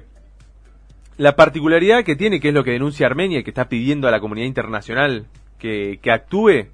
[1.18, 4.12] la particularidad que tiene, que es lo que denuncia Armenia y que está pidiendo a
[4.12, 5.28] la comunidad internacional
[5.60, 6.68] que, que actúe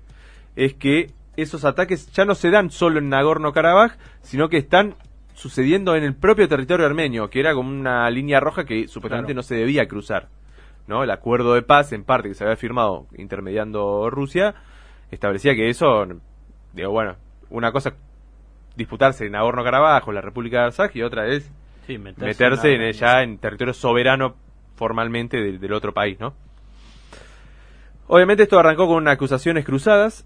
[0.56, 4.96] es que esos ataques ya no se dan solo en Nagorno-Karabaj, sino que están
[5.34, 9.42] sucediendo en el propio territorio armenio, que era como una línea roja que supuestamente no
[9.42, 10.28] se debía cruzar.
[10.86, 11.04] ¿no?
[11.04, 14.56] El acuerdo de paz, en parte, que se había firmado intermediando Rusia,
[15.12, 16.06] establecía que eso,
[16.74, 17.16] digo, bueno,
[17.50, 17.94] una cosa
[18.76, 21.52] disputarse en Nagorno-Karabaj o la República de Arzaj y otra es
[21.98, 24.36] meterse, en, ya en territorio soberano
[24.76, 26.34] formalmente del, otro país, ¿no?
[28.08, 30.26] Obviamente esto arrancó con acusaciones cruzadas.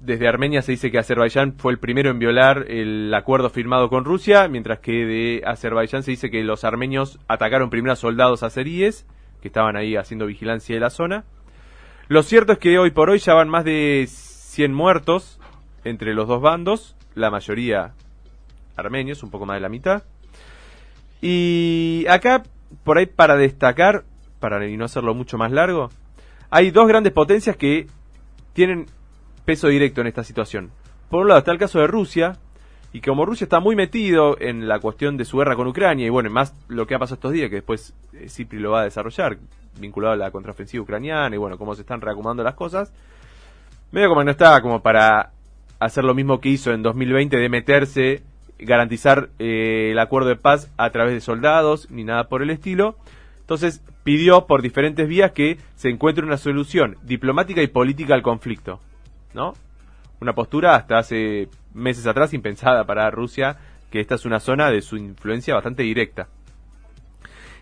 [0.00, 4.04] Desde Armenia se dice que Azerbaiyán fue el primero en violar el acuerdo firmado con
[4.04, 9.06] Rusia, mientras que de Azerbaiyán se dice que los armenios atacaron primero a soldados azeríes
[9.42, 11.24] que estaban ahí haciendo vigilancia de la zona.
[12.06, 15.37] Lo cierto es que hoy por hoy ya van más de 100 muertos
[15.84, 17.94] entre los dos bandos, la mayoría
[18.76, 20.02] armenios, un poco más de la mitad.
[21.20, 22.42] Y acá,
[22.84, 24.04] por ahí para destacar,
[24.38, 25.90] para no hacerlo mucho más largo,
[26.50, 27.86] hay dos grandes potencias que
[28.52, 28.86] tienen
[29.44, 30.70] peso directo en esta situación.
[31.10, 32.36] Por un lado está el caso de Rusia,
[32.92, 36.10] y como Rusia está muy metido en la cuestión de su guerra con Ucrania, y
[36.10, 38.84] bueno, más lo que ha pasado estos días, que después eh, Cipri lo va a
[38.84, 39.38] desarrollar,
[39.78, 42.92] vinculado a la contraofensiva ucraniana, y bueno, cómo se están reacomodando las cosas,
[43.90, 45.32] medio como no está como para
[45.78, 48.22] hacer lo mismo que hizo en 2020 de meterse,
[48.58, 52.96] garantizar eh, el acuerdo de paz a través de soldados, ni nada por el estilo.
[53.40, 58.80] Entonces pidió por diferentes vías que se encuentre una solución diplomática y política al conflicto,
[59.34, 59.54] ¿no?
[60.20, 63.56] Una postura hasta hace meses atrás impensada para Rusia,
[63.90, 66.28] que esta es una zona de su influencia bastante directa.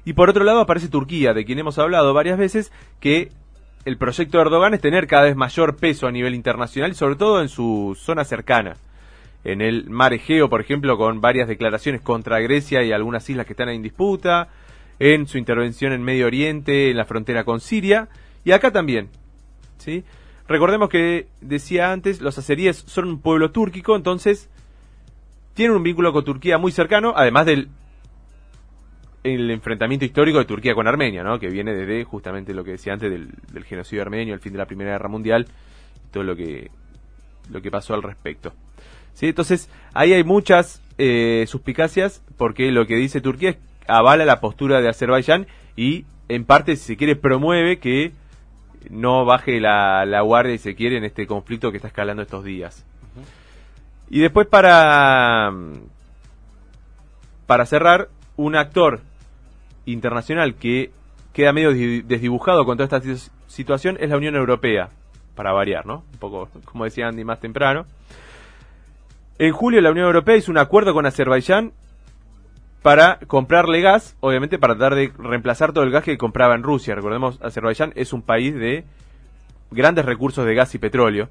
[0.05, 3.31] Y por otro lado aparece Turquía, de quien hemos hablado varias veces, que
[3.87, 7.41] el proyecto de Erdogan es tener cada vez mayor peso a nivel internacional, sobre todo
[7.41, 8.77] en su zona cercana.
[9.45, 13.53] En el mar Egeo, por ejemplo, con varias declaraciones contra Grecia y algunas islas que
[13.53, 14.49] están en disputa,
[14.99, 18.09] en su intervención en Medio Oriente, en la frontera con Siria,
[18.45, 19.09] y acá también.
[19.79, 20.03] ¿sí?
[20.49, 24.51] Recordemos que decía antes, los azeríes son un pueblo túrquico, entonces
[25.55, 27.69] tienen un vínculo con Turquía muy cercano, además del
[29.35, 31.39] el enfrentamiento histórico de Turquía con Armenia, ¿no?
[31.41, 34.67] que viene desde justamente lo que decía antes del, genocidio armenio, el fin de la
[34.67, 35.47] Primera Guerra Mundial,
[36.13, 36.71] todo lo que,
[37.51, 38.53] lo que pasó al respecto.
[39.15, 39.27] ¿Sí?
[39.27, 43.57] Entonces, ahí hay muchas eh, suspicacias, porque lo que dice Turquía
[43.89, 48.13] avala la postura de Azerbaiyán y, en parte, si se quiere, promueve que
[48.91, 52.45] no baje la, la guardia, y se quiere, en este conflicto que está escalando estos
[52.45, 52.85] días.
[54.09, 55.53] Y después para,
[57.47, 59.01] para cerrar, un actor
[59.87, 60.91] internacional que
[61.33, 61.71] queda medio
[62.05, 64.91] desdibujado con toda esta situación es la Unión Europea,
[65.35, 66.05] para variar, ¿no?
[66.13, 67.87] Un poco, como decía Andy más temprano.
[69.39, 71.73] En julio la Unión Europea hizo un acuerdo con Azerbaiyán
[72.83, 76.95] para comprarle gas, obviamente para tratar de reemplazar todo el gas que compraba en Rusia.
[76.95, 78.85] Recordemos, Azerbaiyán es un país de
[79.71, 81.29] grandes recursos de gas y petróleo.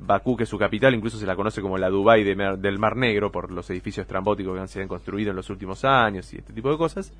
[0.00, 3.30] Bakú, que es su capital, incluso se la conoce como la Dubai del Mar Negro
[3.30, 6.78] por los edificios trambóticos que han construido en los últimos años y este tipo de
[6.78, 7.12] cosas.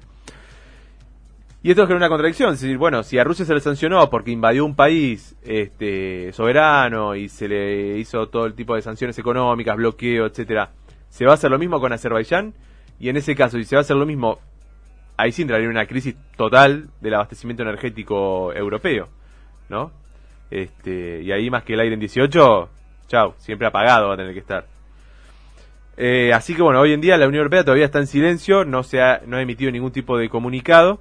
[1.63, 4.31] Y esto es una contradicción, es decir, bueno, si a Rusia se le sancionó porque
[4.31, 9.77] invadió un país este, soberano y se le hizo todo el tipo de sanciones económicas,
[9.77, 10.71] bloqueo, etcétera,
[11.11, 12.55] se va a hacer lo mismo con Azerbaiyán
[12.99, 14.39] y en ese caso, si se va a hacer lo mismo,
[15.19, 19.09] ahí sí entraría una crisis total del abastecimiento energético europeo,
[19.69, 19.93] ¿no?
[20.51, 22.69] Este, y ahí más que el aire en 18,
[23.07, 24.67] chao, siempre apagado va a tener que estar.
[25.97, 28.83] Eh, así que bueno, hoy en día la Unión Europea todavía está en silencio, no,
[28.83, 30.99] se ha, no ha emitido ningún tipo de comunicado.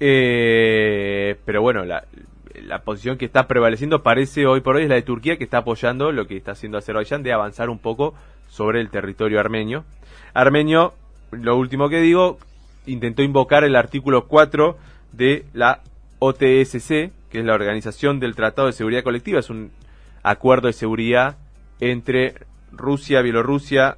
[0.00, 2.04] Eh, pero bueno, la,
[2.62, 5.58] la posición que está prevaleciendo parece hoy por hoy es la de Turquía, que está
[5.58, 8.14] apoyando lo que está haciendo Azerbaiyán de avanzar un poco
[8.48, 9.84] sobre el territorio armenio.
[10.34, 10.94] Armenio,
[11.30, 12.38] lo último que digo,
[12.86, 14.76] intentó invocar el artículo 4
[15.12, 15.80] de la
[16.18, 19.70] OTSC, es la Organización del Tratado de Seguridad Colectiva, es un
[20.22, 21.36] acuerdo de seguridad
[21.80, 22.34] entre
[22.72, 23.96] Rusia, Bielorrusia,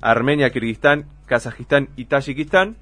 [0.00, 2.76] Armenia, Kirguistán, Kazajistán y Tayikistán,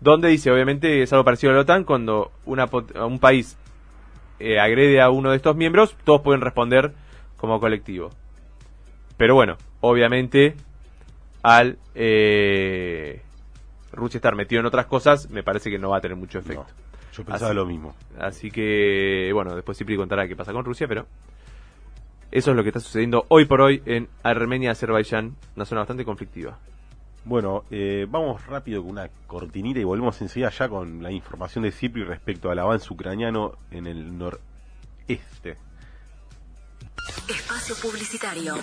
[0.00, 3.56] donde dice, obviamente es algo parecido a la OTAN, cuando una, un país
[4.38, 6.92] eh, agrede a uno de estos miembros, todos pueden responder
[7.36, 8.10] como colectivo.
[9.16, 10.54] Pero bueno, obviamente
[11.42, 13.22] al eh,
[13.92, 16.66] Rusia estar metido en otras cosas, me parece que no va a tener mucho efecto.
[17.16, 17.94] Yo pensaba lo mismo.
[18.18, 21.06] Así que, bueno, después siempre contará qué pasa con Rusia, pero
[22.30, 26.04] eso es lo que está sucediendo hoy por hoy en Armenia, Azerbaiyán, una zona bastante
[26.04, 26.58] conflictiva.
[27.24, 31.72] Bueno, eh, vamos rápido con una cortinita y volvemos enseguida ya con la información de
[31.72, 35.56] Cipri respecto al avance ucraniano en el noreste.
[37.28, 38.54] Espacio Publicitario.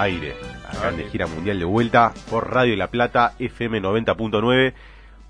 [0.00, 0.34] Aire.
[0.68, 4.74] Acá de gira mundial de vuelta por Radio La Plata, FM 90.9.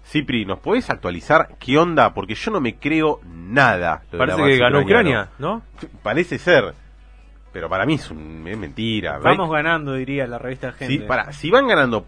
[0.04, 2.14] Cipri, ¿nos podés actualizar qué onda?
[2.14, 4.02] Porque yo no me creo nada.
[4.16, 5.62] Parece que ganó Ucrania, ¿no?
[6.02, 6.74] Parece ser.
[7.52, 9.18] Pero para mí es, un, mentira.
[9.18, 10.94] Vamos ganando, diría la revista Gente.
[10.94, 12.06] Sí, para, si van ganando,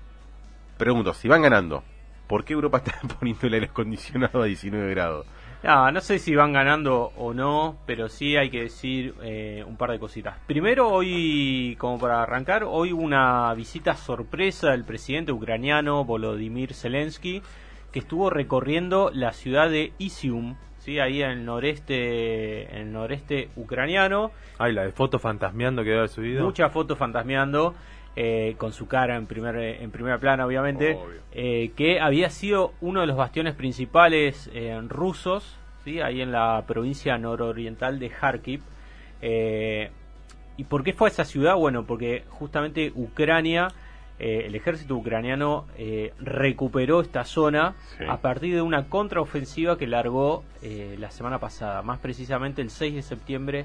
[0.77, 1.83] pregunto, si van ganando,
[2.27, 5.27] ¿por qué Europa está poniendo el aire acondicionado a 19 grados?
[5.63, 9.77] No, no sé si van ganando o no, pero sí hay que decir eh, un
[9.77, 10.39] par de cositas.
[10.47, 17.43] Primero, hoy, como para arrancar, hoy una visita sorpresa del presidente ucraniano Volodymyr Zelensky,
[17.93, 20.99] que estuvo recorriendo la ciudad de Isium, ¿sí?
[20.99, 24.31] ahí en el noreste, en el noreste ucraniano.
[24.59, 26.43] Ay, la de fotos fantasmeando que haber subido.
[26.43, 27.75] Muchas fotos fantasmeando.
[28.17, 30.99] Eh, con su cara en, primer, en primera plana, obviamente,
[31.31, 36.01] eh, que había sido uno de los bastiones principales eh, rusos, ¿sí?
[36.01, 38.63] ahí en la provincia nororiental de Kharkiv.
[39.23, 41.55] ¿Y por qué fue a esa ciudad?
[41.55, 43.69] Bueno, porque justamente Ucrania,
[44.19, 45.67] el ejército ucraniano
[46.19, 47.75] recuperó esta zona
[48.09, 50.43] a partir de una contraofensiva que largó
[50.99, 53.65] la semana pasada, más precisamente el 6 de septiembre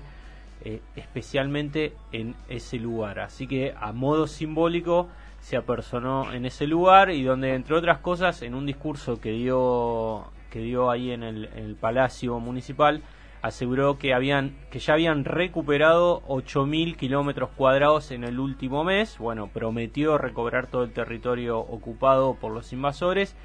[0.61, 3.19] eh, especialmente en ese lugar.
[3.19, 8.41] Así que a modo simbólico se apersonó en ese lugar y donde entre otras cosas
[8.41, 13.03] en un discurso que dio que dio ahí en el, palacio municipal
[13.41, 19.19] aseguró que habían que ya habían recuperado 8.000 kilómetros cuadrados en el último mes.
[19.19, 23.35] Bueno, prometió recobrar todo el territorio ocupado por los invasores,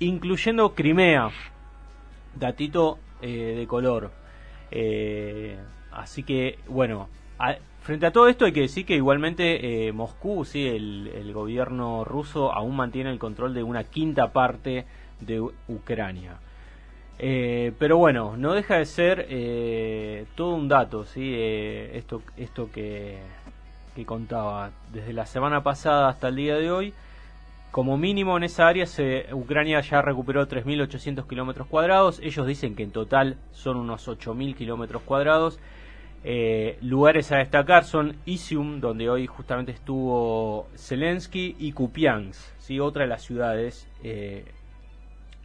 [0.00, 1.30] incluyendo Crimea.
[2.34, 4.10] Datito eh, de color.
[4.70, 5.56] Eh,
[5.92, 7.08] Así que, bueno,
[7.82, 12.52] frente a todo esto hay que decir que igualmente eh, Moscú, sí, el, gobierno ruso
[12.52, 14.86] aún mantiene el control de una quinta parte
[15.20, 16.38] de Ucrania.
[17.18, 21.34] Eh, pero bueno, no deja de ser eh, todo un dato, ¿sí?
[21.36, 23.18] esto esto que,
[23.94, 24.70] que contaba.
[24.92, 26.94] Desde la semana pasada hasta el día de hoy,
[27.70, 32.18] como mínimo en esa área, se, Ucrania ya recuperó 3.800 kilómetros cuadrados.
[32.20, 35.60] Ellos dicen que en total son unos 8.000 kilómetros cuadrados.
[36.22, 42.78] Eh, lugares a destacar son Isium, donde hoy justamente estuvo Zelensky, y Kupiansk, ¿sí?
[42.78, 44.44] otra de las ciudades eh,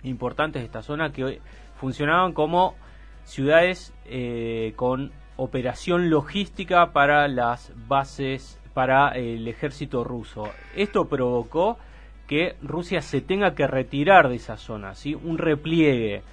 [0.03, 1.39] importantes de esta zona que
[1.79, 2.75] funcionaban como
[3.23, 10.49] ciudades eh, con operación logística para las bases para el ejército ruso.
[10.75, 11.77] Esto provocó
[12.27, 15.15] que Rusia se tenga que retirar de esa zona, ¿sí?
[15.15, 16.23] un repliegue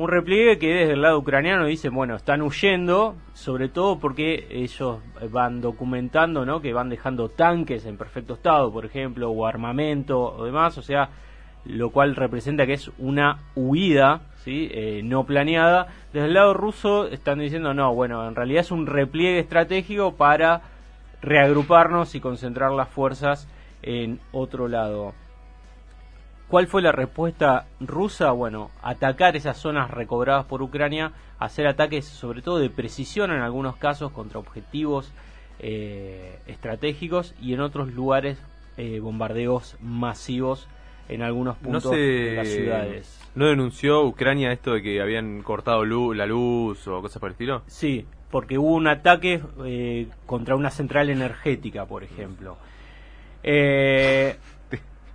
[0.00, 4.98] un repliegue que desde el lado ucraniano dicen, bueno, están huyendo, sobre todo porque ellos
[5.30, 6.60] van documentando, ¿no?
[6.60, 11.10] Que van dejando tanques en perfecto estado, por ejemplo, o armamento o demás, o sea,
[11.64, 14.70] lo cual representa que es una huida, ¿sí?
[14.72, 15.88] Eh, no planeada.
[16.12, 20.62] Desde el lado ruso están diciendo, no, bueno, en realidad es un repliegue estratégico para
[21.20, 23.48] reagruparnos y concentrar las fuerzas
[23.82, 25.12] en otro lado.
[26.50, 28.32] ¿Cuál fue la respuesta rusa?
[28.32, 33.76] Bueno, atacar esas zonas recobradas por Ucrania, hacer ataques sobre todo de precisión en algunos
[33.76, 35.12] casos contra objetivos
[35.60, 38.36] eh, estratégicos y en otros lugares
[38.76, 40.66] eh, bombardeos masivos
[41.08, 43.30] en algunos puntos de las ciudades.
[43.36, 47.62] ¿No denunció Ucrania esto de que habían cortado la luz o cosas por el estilo?
[47.68, 52.56] Sí, porque hubo un ataque eh, contra una central energética, por ejemplo.
[53.44, 54.36] Eh,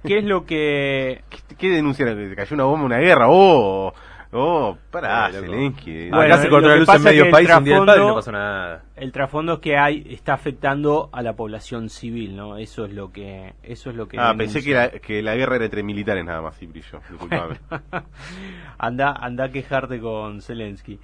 [0.06, 1.24] ¿Qué es lo que...?
[1.58, 2.18] ¿Qué, denunciaron?
[2.30, 3.26] ¿Que cayó una bomba, una guerra?
[3.30, 3.94] ¡Oh!
[4.38, 6.10] Oh, pará, Zelensky.
[6.10, 8.16] Bueno, Acá se cortó la luz en medio país un día del padre y no
[8.16, 8.84] pasó nada.
[8.98, 12.58] El trasfondo es que hay está afectando a la población civil, ¿no?
[12.58, 15.56] Eso es lo que eso es lo que Ah, pensé que la, que la guerra
[15.56, 17.00] era entre militares nada más, sí, brillo.
[17.10, 17.56] Disculpame.
[18.78, 21.00] anda anda a quejarte con Zelensky.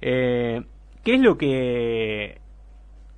[0.00, 0.62] Eh,
[1.04, 2.40] ¿qué es lo que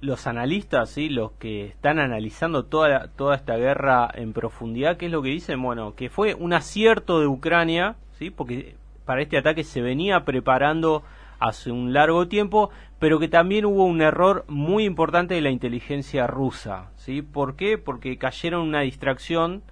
[0.05, 1.09] los analistas, ¿sí?
[1.09, 5.63] los que están analizando toda, toda esta guerra en profundidad, ¿qué es lo que dicen?
[5.63, 8.31] Bueno, que fue un acierto de Ucrania, ¿sí?
[8.31, 11.03] porque para este ataque se venía preparando
[11.39, 16.27] hace un largo tiempo, pero que también hubo un error muy importante de la inteligencia
[16.27, 16.91] rusa.
[16.97, 17.23] ¿sí?
[17.23, 17.79] ¿Por qué?
[17.79, 19.63] Porque cayeron una distracción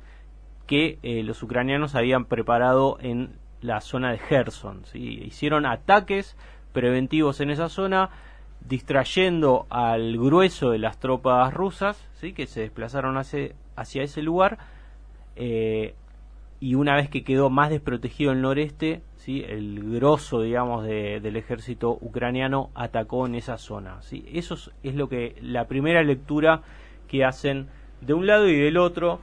[0.66, 4.86] que eh, los ucranianos habían preparado en la zona de Gerson.
[4.86, 5.22] ¿sí?
[5.26, 6.36] Hicieron ataques
[6.72, 8.10] preventivos en esa zona,
[8.68, 12.32] distrayendo al grueso de las tropas rusas, ¿sí?
[12.32, 14.58] que se desplazaron hacia, hacia ese lugar,
[15.36, 15.94] eh,
[16.62, 19.42] y una vez que quedó más desprotegido el noreste, ¿sí?
[19.44, 24.00] el grosso, digamos, del ejército ucraniano atacó en esa zona.
[24.02, 24.24] ¿sí?
[24.32, 24.54] Eso
[24.84, 26.62] es, lo que la primera lectura
[27.08, 27.66] que hacen
[28.00, 29.18] de un lado y del otro,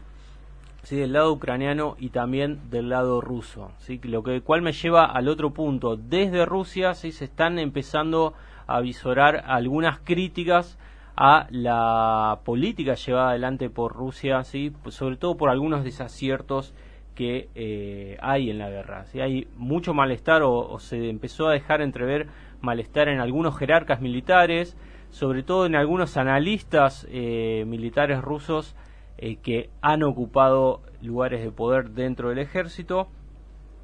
[0.83, 0.97] ¿sí?
[0.97, 3.71] del lado ucraniano y también del lado ruso.
[3.77, 4.01] ¿sí?
[4.03, 5.95] Lo que cual me lleva al otro punto.
[5.95, 7.13] Desde Rusia ¿sí?
[7.13, 8.33] se están empezando
[8.75, 10.77] a visorar algunas críticas
[11.15, 14.71] a la política llevada adelante por Rusia, ¿sí?
[14.83, 16.73] Pues sobre todo por algunos desaciertos
[17.19, 19.03] que eh, hay en la guerra.
[19.07, 19.19] ¿sí?
[19.19, 22.27] Hay mucho malestar o, se empezó a dejar entrever
[22.61, 24.77] malestar en algunos jerarcas militares,
[25.09, 28.73] sobre todo en algunos analistas eh, militares rusos
[29.17, 33.09] eh, que han ocupado lugares de poder dentro del ejército.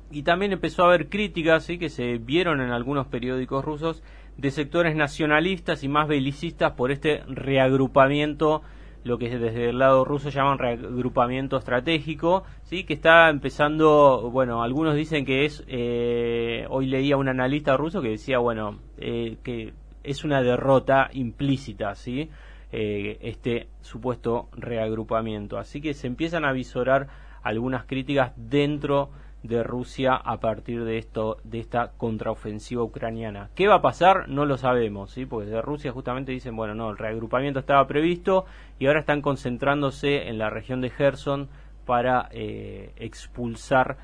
[0.10, 1.78] Y también empezó a haber críticas ¿sí?
[1.78, 4.02] que se vieron en algunos periódicos rusos
[4.38, 8.62] de sectores nacionalistas y más belicistas por este reagrupamiento
[9.06, 14.96] lo que desde el lado ruso llaman reagrupamiento estratégico, sí, que está empezando, bueno, algunos
[14.96, 19.74] dicen que es, eh, hoy leía un analista ruso que decía, bueno, eh, que
[20.04, 22.32] es una derrota implícita, sí,
[22.72, 27.08] eh, este supuesto reagrupamiento, así que se empiezan a visorar
[27.44, 29.25] algunas críticas dentro de
[29.64, 33.50] Rusia a partir de esto de esta contraofensiva ucraniana.
[33.56, 34.28] ¿Qué va a pasar?
[34.28, 35.26] No lo sabemos, ¿sí?
[35.26, 38.46] Porque de Rusia justamente dicen, bueno, no, el reagrupamiento estaba previsto
[38.80, 41.50] y ahora están concentrándose en la región de Gerson
[41.86, 43.98] para eh, expulsar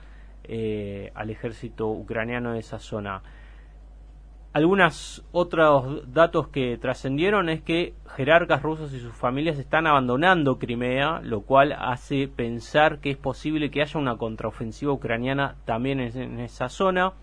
[0.44, 3.22] eh, al ejército ucraniano de esa zona.
[4.54, 11.22] Algunos otros datos que trascendieron es que jerarcas rusos y sus familias están abandonando Crimea,
[11.24, 16.68] lo cual hace pensar que es posible que haya una contraofensiva ucraniana también en, esa
[16.68, 17.14] zona.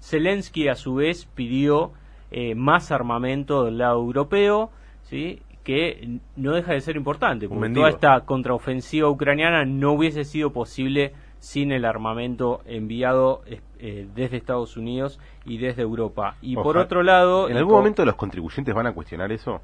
[0.00, 1.90] Zelensky a su vez pidió
[2.30, 4.70] eh, más armamento del lado europeo,
[5.02, 5.42] ¿sí?
[5.64, 11.14] que no deja de ser importante, porque toda esta contraofensiva ucraniana no hubiese sido posible
[11.40, 16.36] sin el armamento enviado eh, desde Estados Unidos y desde Europa.
[16.40, 17.48] Y por otro lado...
[17.48, 19.60] ¿En algún momento los contribuyentes van a cuestionar eso?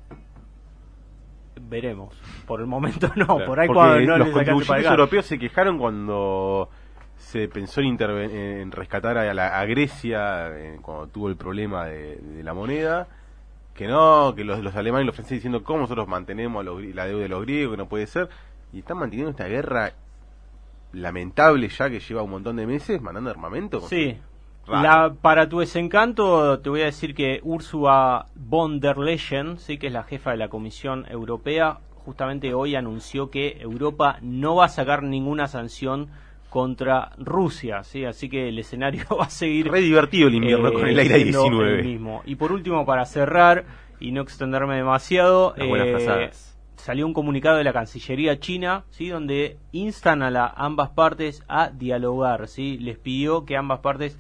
[1.69, 2.15] Veremos.
[2.47, 6.69] Por el momento no, por ahí cuando no los contribuyentes europeos se quejaron cuando
[7.17, 12.55] se pensó en, en rescatar a, la, Grecia eh, cuando tuvo el problema de, la
[12.55, 13.09] moneda
[13.75, 17.23] que no, que los, los alemanes y los franceses diciendo cómo nosotros mantenemos la deuda
[17.23, 18.29] de los griegos, que no puede ser,
[18.73, 19.93] y están manteniendo esta guerra
[20.93, 23.81] lamentable ya que lleva un montón de meses mandando armamento.
[23.83, 24.19] Sí.
[24.69, 29.89] La, para tu desencanto, te voy a decir que Ursula von der Leyen, sí, que
[29.89, 34.69] es la jefa de la Comisión Europea, justamente hoy anunció que Europa no va a
[34.69, 36.09] sacar ninguna sanción
[36.51, 38.05] contra Rusia, ¿sí?
[38.05, 39.71] así que el escenario va a seguir...
[39.71, 41.83] Re divertido el invierno eh, con el aire 19.
[41.83, 42.23] Mismo.
[42.27, 43.65] Y por último, para cerrar
[44.01, 46.31] y no extenderme demasiado, eh,
[46.77, 49.09] salió un comunicado de la Cancillería china, ¿sí?
[49.09, 52.79] donde instan a la, ambas partes a dialogar, ¿sí?
[52.79, 54.19] les pidió que ambas partes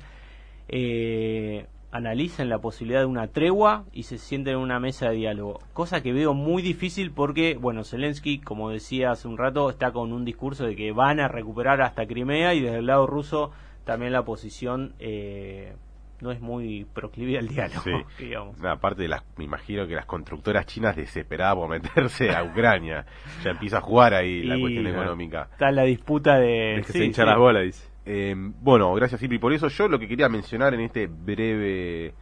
[0.72, 5.60] eh, analicen la posibilidad de una tregua y se sienten en una mesa de diálogo,
[5.72, 10.12] cosa que veo muy difícil porque, bueno, Zelensky, como decía hace un rato, está con
[10.12, 13.50] un discurso de que van a recuperar hasta Crimea y desde el lado ruso
[13.84, 14.94] también la posición...
[14.98, 15.74] Eh,
[16.20, 17.82] no es muy proclive al diálogo,
[18.18, 18.62] digamos.
[18.62, 23.06] aparte, de las, me imagino que las constructoras chinas desesperadas por meterse a Ucrania.
[23.42, 25.48] ya empieza a jugar ahí la cuestión económica.
[25.52, 26.82] Está la disputa de...
[26.86, 27.89] que se hincha las bolas, dice.
[28.06, 29.68] Eh, bueno, gracias Cipri por eso.
[29.68, 32.14] Yo lo que quería mencionar en este breve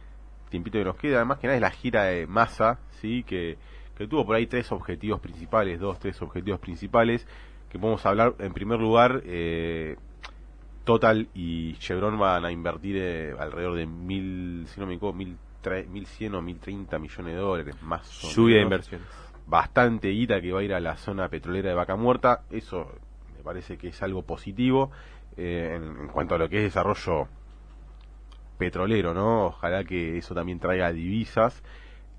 [0.49, 3.23] tiempito que nos queda, además que nada, es la gira de Massa, ¿sí?
[3.23, 3.57] que,
[3.97, 7.27] que tuvo por ahí tres objetivos principales, dos, tres objetivos principales,
[7.69, 9.21] que podemos hablar en primer lugar...
[9.25, 9.95] Eh,
[10.85, 15.37] Total y Chevron van a invertir eh, alrededor de mil, si no me equivoco, mil,
[15.87, 18.09] mil cien o mil treinta millones de dólares más.
[18.33, 19.07] Lluvia de inversiones.
[19.45, 22.41] Bastante guita que va a ir a la zona petrolera de Vaca Muerta.
[22.49, 22.91] Eso
[23.37, 24.89] me parece que es algo positivo
[25.41, 27.29] eh, en, cuanto a lo que es desarrollo
[28.57, 29.45] petrolero, ¿no?
[29.45, 31.63] Ojalá que eso también traiga divisas.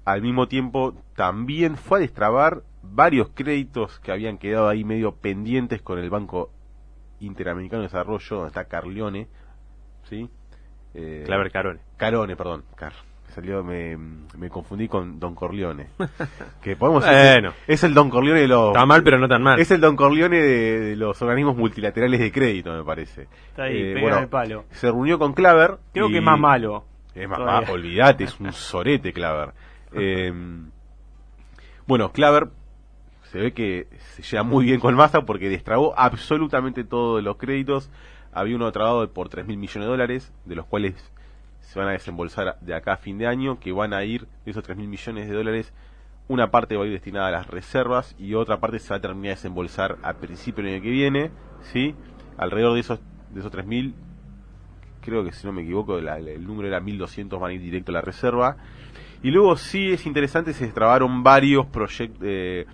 [0.06, 5.82] Al mismo tiempo, también fue a destrabar varios créditos que habían quedado ahí medio pendientes
[5.82, 6.50] con el Banco
[7.20, 9.28] Interamericano de Desarrollo, donde está Carlione,
[10.08, 10.30] ¿sí?
[10.94, 11.80] Eh, Claver Carone.
[11.98, 12.94] Carone, perdón, Car.
[13.30, 13.96] Me salió, me,
[14.36, 15.86] me confundí con Don Corleone.
[16.62, 17.52] que podemos bueno.
[17.64, 18.70] es, el Don Corleone de los...
[18.70, 19.60] Está mal, pero no tan mal.
[19.60, 23.28] Es el Don Corleone de, los organismos multilaterales de crédito, me parece.
[23.50, 24.64] Está ahí, eh, bueno, el palo.
[24.70, 25.78] Se reunió con Claver.
[25.92, 26.84] Creo que es más malo.
[27.14, 29.52] Es más malo, olvídate, es un sorete Claver.
[29.92, 30.32] Eh,
[31.84, 32.48] bueno, Claver
[33.24, 37.90] se ve que se lleva muy bien con Massa porque destrabó absolutamente todos los créditos.
[38.32, 41.12] Había uno trabado por 3 mil millones de dólares, de los cuales
[41.70, 44.50] se van a desembolsar de acá a fin de año, que van a ir de
[44.50, 45.72] esos 3 mil millones de dólares.
[46.26, 49.00] Una parte va a ir destinada a las reservas y otra parte se va a
[49.00, 51.30] terminar de desembolsar a principio del año que viene.
[51.62, 51.94] ¿sí?
[52.38, 52.98] Alrededor de esos,
[53.32, 53.94] de esos 3 mil,
[55.00, 57.94] creo que si no me equivoco, el número era 1200 van a ir directo a
[57.94, 58.56] la reserva.
[59.22, 62.66] Y luego sí es interesante, se destrabaron varios proyectos, eh,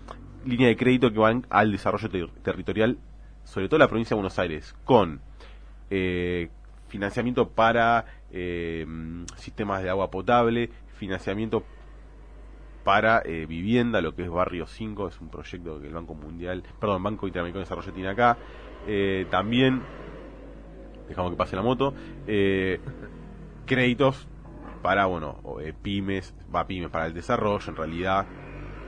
[0.47, 2.97] línea de crédito que van al desarrollo territorial,
[3.45, 5.21] sobre todo en la provincia de Buenos Aires, con
[5.91, 6.49] eh,
[6.89, 8.87] financiamiento para eh,
[9.37, 11.65] sistemas de agua potable, financiamiento
[12.87, 16.63] para eh, vivienda, lo que es Barrio 5, es un proyecto que el Banco Mundial,
[16.79, 18.37] perdón, Banco Interamericano de Desarrollo tiene acá.
[18.87, 19.83] Eh, también,
[21.09, 21.95] dejamos que pase la moto,
[22.29, 22.79] eh,
[23.67, 24.29] créditos
[24.83, 25.41] para, bueno,
[25.83, 28.25] pymes, va pymes para el desarrollo, en realidad,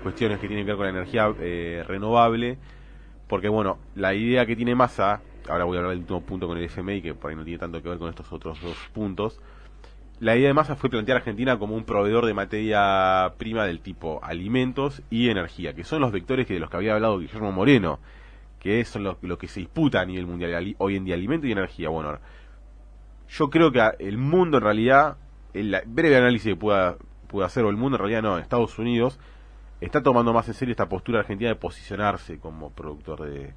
[0.05, 1.33] cuestiones que tienen que ver con la energía
[1.83, 2.57] renovable,
[3.27, 6.59] porque, bueno, la idea que tiene Massa, ahora voy a hablar del último punto con
[6.59, 9.41] el FMI, que por ahí no tiene tanto que ver con estos otros dos puntos,
[10.21, 13.81] la idea de Massa fue plantear a Argentina como un proveedor de materia prima del
[13.81, 17.53] tipo alimentos y energía, que son los vectores que de los que había hablado Guillermo
[17.53, 18.01] Moreno,
[18.59, 21.53] que son los lo que se disputa a nivel mundial hoy en día, alimento y
[21.53, 21.89] energía.
[21.89, 22.19] Bueno,
[23.29, 25.19] yo creo que el mundo en realidad,
[25.55, 26.97] el breve análisis que pueda,
[27.29, 29.21] pueda hacer, o el mundo en realidad no, Estados Unidos
[29.81, 33.55] está tomando más en serio esta postura argentina de posicionarse como productor de,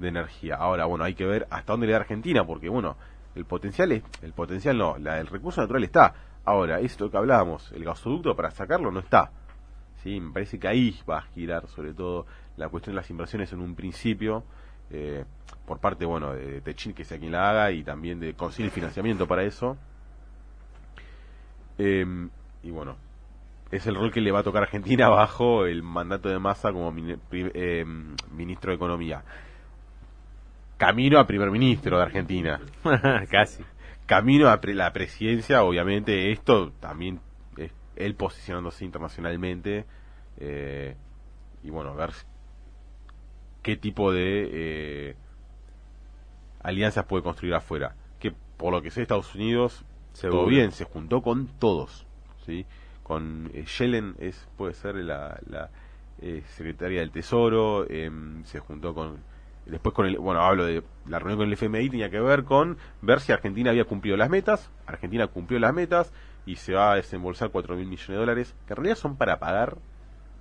[0.00, 0.56] de energía.
[0.56, 2.96] Ahora, bueno, hay que ver hasta dónde le da Argentina, porque bueno,
[3.34, 6.14] el potencial es, el potencial no, la, el recurso natural está.
[6.44, 9.30] Ahora, esto que hablábamos, el gasoducto para sacarlo no está.
[10.02, 12.26] Sí, me parece que ahí va a girar sobre todo
[12.56, 14.42] la cuestión de las inversiones en un principio,
[14.90, 15.24] eh,
[15.66, 19.26] por parte, bueno, de Techin, que sea quien la haga, y también de conseguir financiamiento
[19.26, 19.76] para eso.
[21.78, 22.04] Eh,
[22.62, 22.96] y bueno,
[23.70, 26.72] es el rol que le va a tocar a Argentina bajo el mandato de Massa
[26.72, 26.92] como
[27.32, 27.84] eh,
[28.32, 29.22] ministro de Economía.
[30.80, 32.58] Camino a primer ministro de Argentina.
[33.30, 33.62] Casi.
[34.06, 37.20] Camino a pre- la presidencia, obviamente, esto también
[37.58, 39.84] es él posicionándose internacionalmente.
[40.38, 40.96] eh,
[41.62, 42.10] y bueno, a ver
[43.62, 44.48] qué tipo de
[45.10, 45.16] eh,
[46.62, 47.94] alianzas puede construir afuera.
[48.18, 50.40] Que por lo que sé, Estados Unidos, Seguro.
[50.40, 52.06] todo bien, se juntó con todos.
[52.46, 52.64] ¿sí?
[53.02, 55.68] Con eh, Yellen, es, puede ser la, la
[56.22, 59.18] eh, secretaria del Tesoro, em, se juntó con.
[59.66, 62.76] Después con el, bueno, hablo de la reunión con el FMI tenía que ver con
[63.02, 64.70] ver si Argentina había cumplido las metas.
[64.86, 66.12] Argentina cumplió las metas
[66.46, 69.38] y se va a desembolsar 4 mil millones de dólares, que en realidad son para
[69.38, 69.76] pagar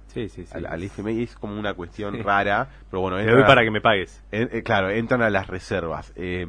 [0.07, 0.51] Sí, sí, sí.
[0.55, 1.21] al, al FMI.
[1.23, 4.23] Es como una cuestión rara, pero bueno, Te entra- doy para que me pagues.
[4.31, 6.11] en- eh, claro, entran a las reservas.
[6.15, 6.47] Eh,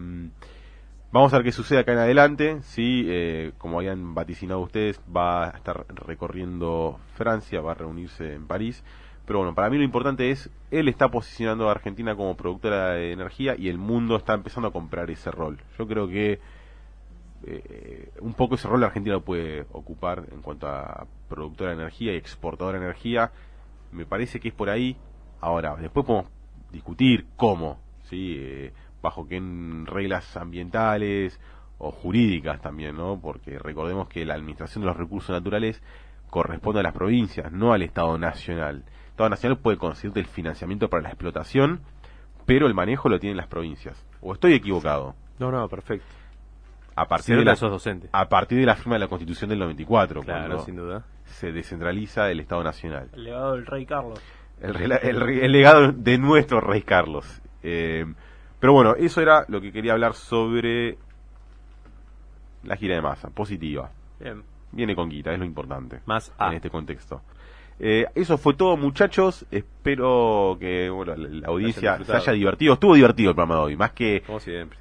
[1.13, 2.59] vamos a ver qué sucede acá en adelante.
[2.63, 8.47] Sí, eh, como habían vaticinado ustedes, va a estar recorriendo Francia, va a reunirse en
[8.47, 8.83] París.
[9.31, 13.13] Pero bueno, para mí lo importante es, él está posicionando a Argentina como productora de
[13.13, 15.61] energía y el mundo está empezando a comprar ese rol.
[15.79, 16.41] Yo creo que
[17.47, 22.13] eh, un poco ese rol Argentina lo puede ocupar en cuanto a productora de energía
[22.13, 23.31] y exportadora de energía.
[23.93, 24.97] Me parece que es por ahí.
[25.41, 26.29] Ahora, después podemos
[26.73, 27.79] discutir cómo.
[28.11, 29.41] Eh, bajo qué
[29.85, 31.39] reglas ambientales
[31.79, 33.21] o jurídicas también, ¿no?
[33.23, 35.81] Porque recordemos que la administración de los recursos naturales
[36.31, 38.83] corresponde a las provincias, no al Estado Nacional.
[39.21, 41.81] El Estado Nacional puede conseguirte el financiamiento para la explotación,
[42.47, 44.03] pero el manejo lo tienen las provincias.
[44.23, 45.15] ¿O estoy equivocado?
[45.39, 46.07] No, no, perfecto.
[46.97, 48.09] A partir, de la, docente.
[48.13, 51.05] a partir de la firma de la Constitución del 94, Claro, cuando sin duda.
[51.27, 53.11] se descentraliza el Estado Nacional.
[53.13, 54.19] El legado del rey Carlos.
[54.59, 57.43] El legado de nuestro rey Carlos.
[57.63, 58.07] Eh,
[58.59, 60.97] pero bueno, eso era lo que quería hablar sobre
[62.63, 63.91] la gira de masa, positiva.
[64.19, 64.43] Bien.
[64.73, 66.49] Viene con guita, es lo importante Más A.
[66.49, 67.21] en este contexto.
[67.83, 69.47] Eh, eso fue todo, muchachos.
[69.51, 72.75] Espero que bueno, la, la audiencia se haya divertido.
[72.75, 74.79] Estuvo divertido el programa de hoy, más que Como siempre.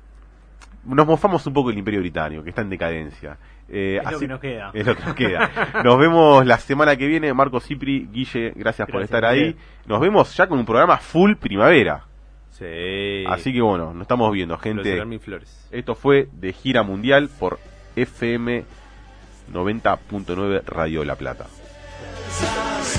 [0.84, 3.38] nos mofamos un poco del Imperio Británico, que está en decadencia.
[3.70, 4.72] Eh, Es lo que nos queda.
[4.74, 5.50] Es lo que nos queda.
[5.84, 7.34] Nos vemos la semana que viene.
[7.34, 9.56] Marco Cipri, Guille, gracias, por Gracias, estar ahí.
[9.86, 12.04] Nos vemos ya con un programa full primavera.
[12.50, 13.24] Sí.
[13.28, 14.82] Así que bueno, nos estamos viendo, gente.
[14.82, 15.68] Florecerán mis flores.
[15.72, 17.60] Esto fue de gira mundial por
[17.96, 18.66] FM
[19.54, 21.46] 90.9 Radio La Plata.
[22.32, 22.99] as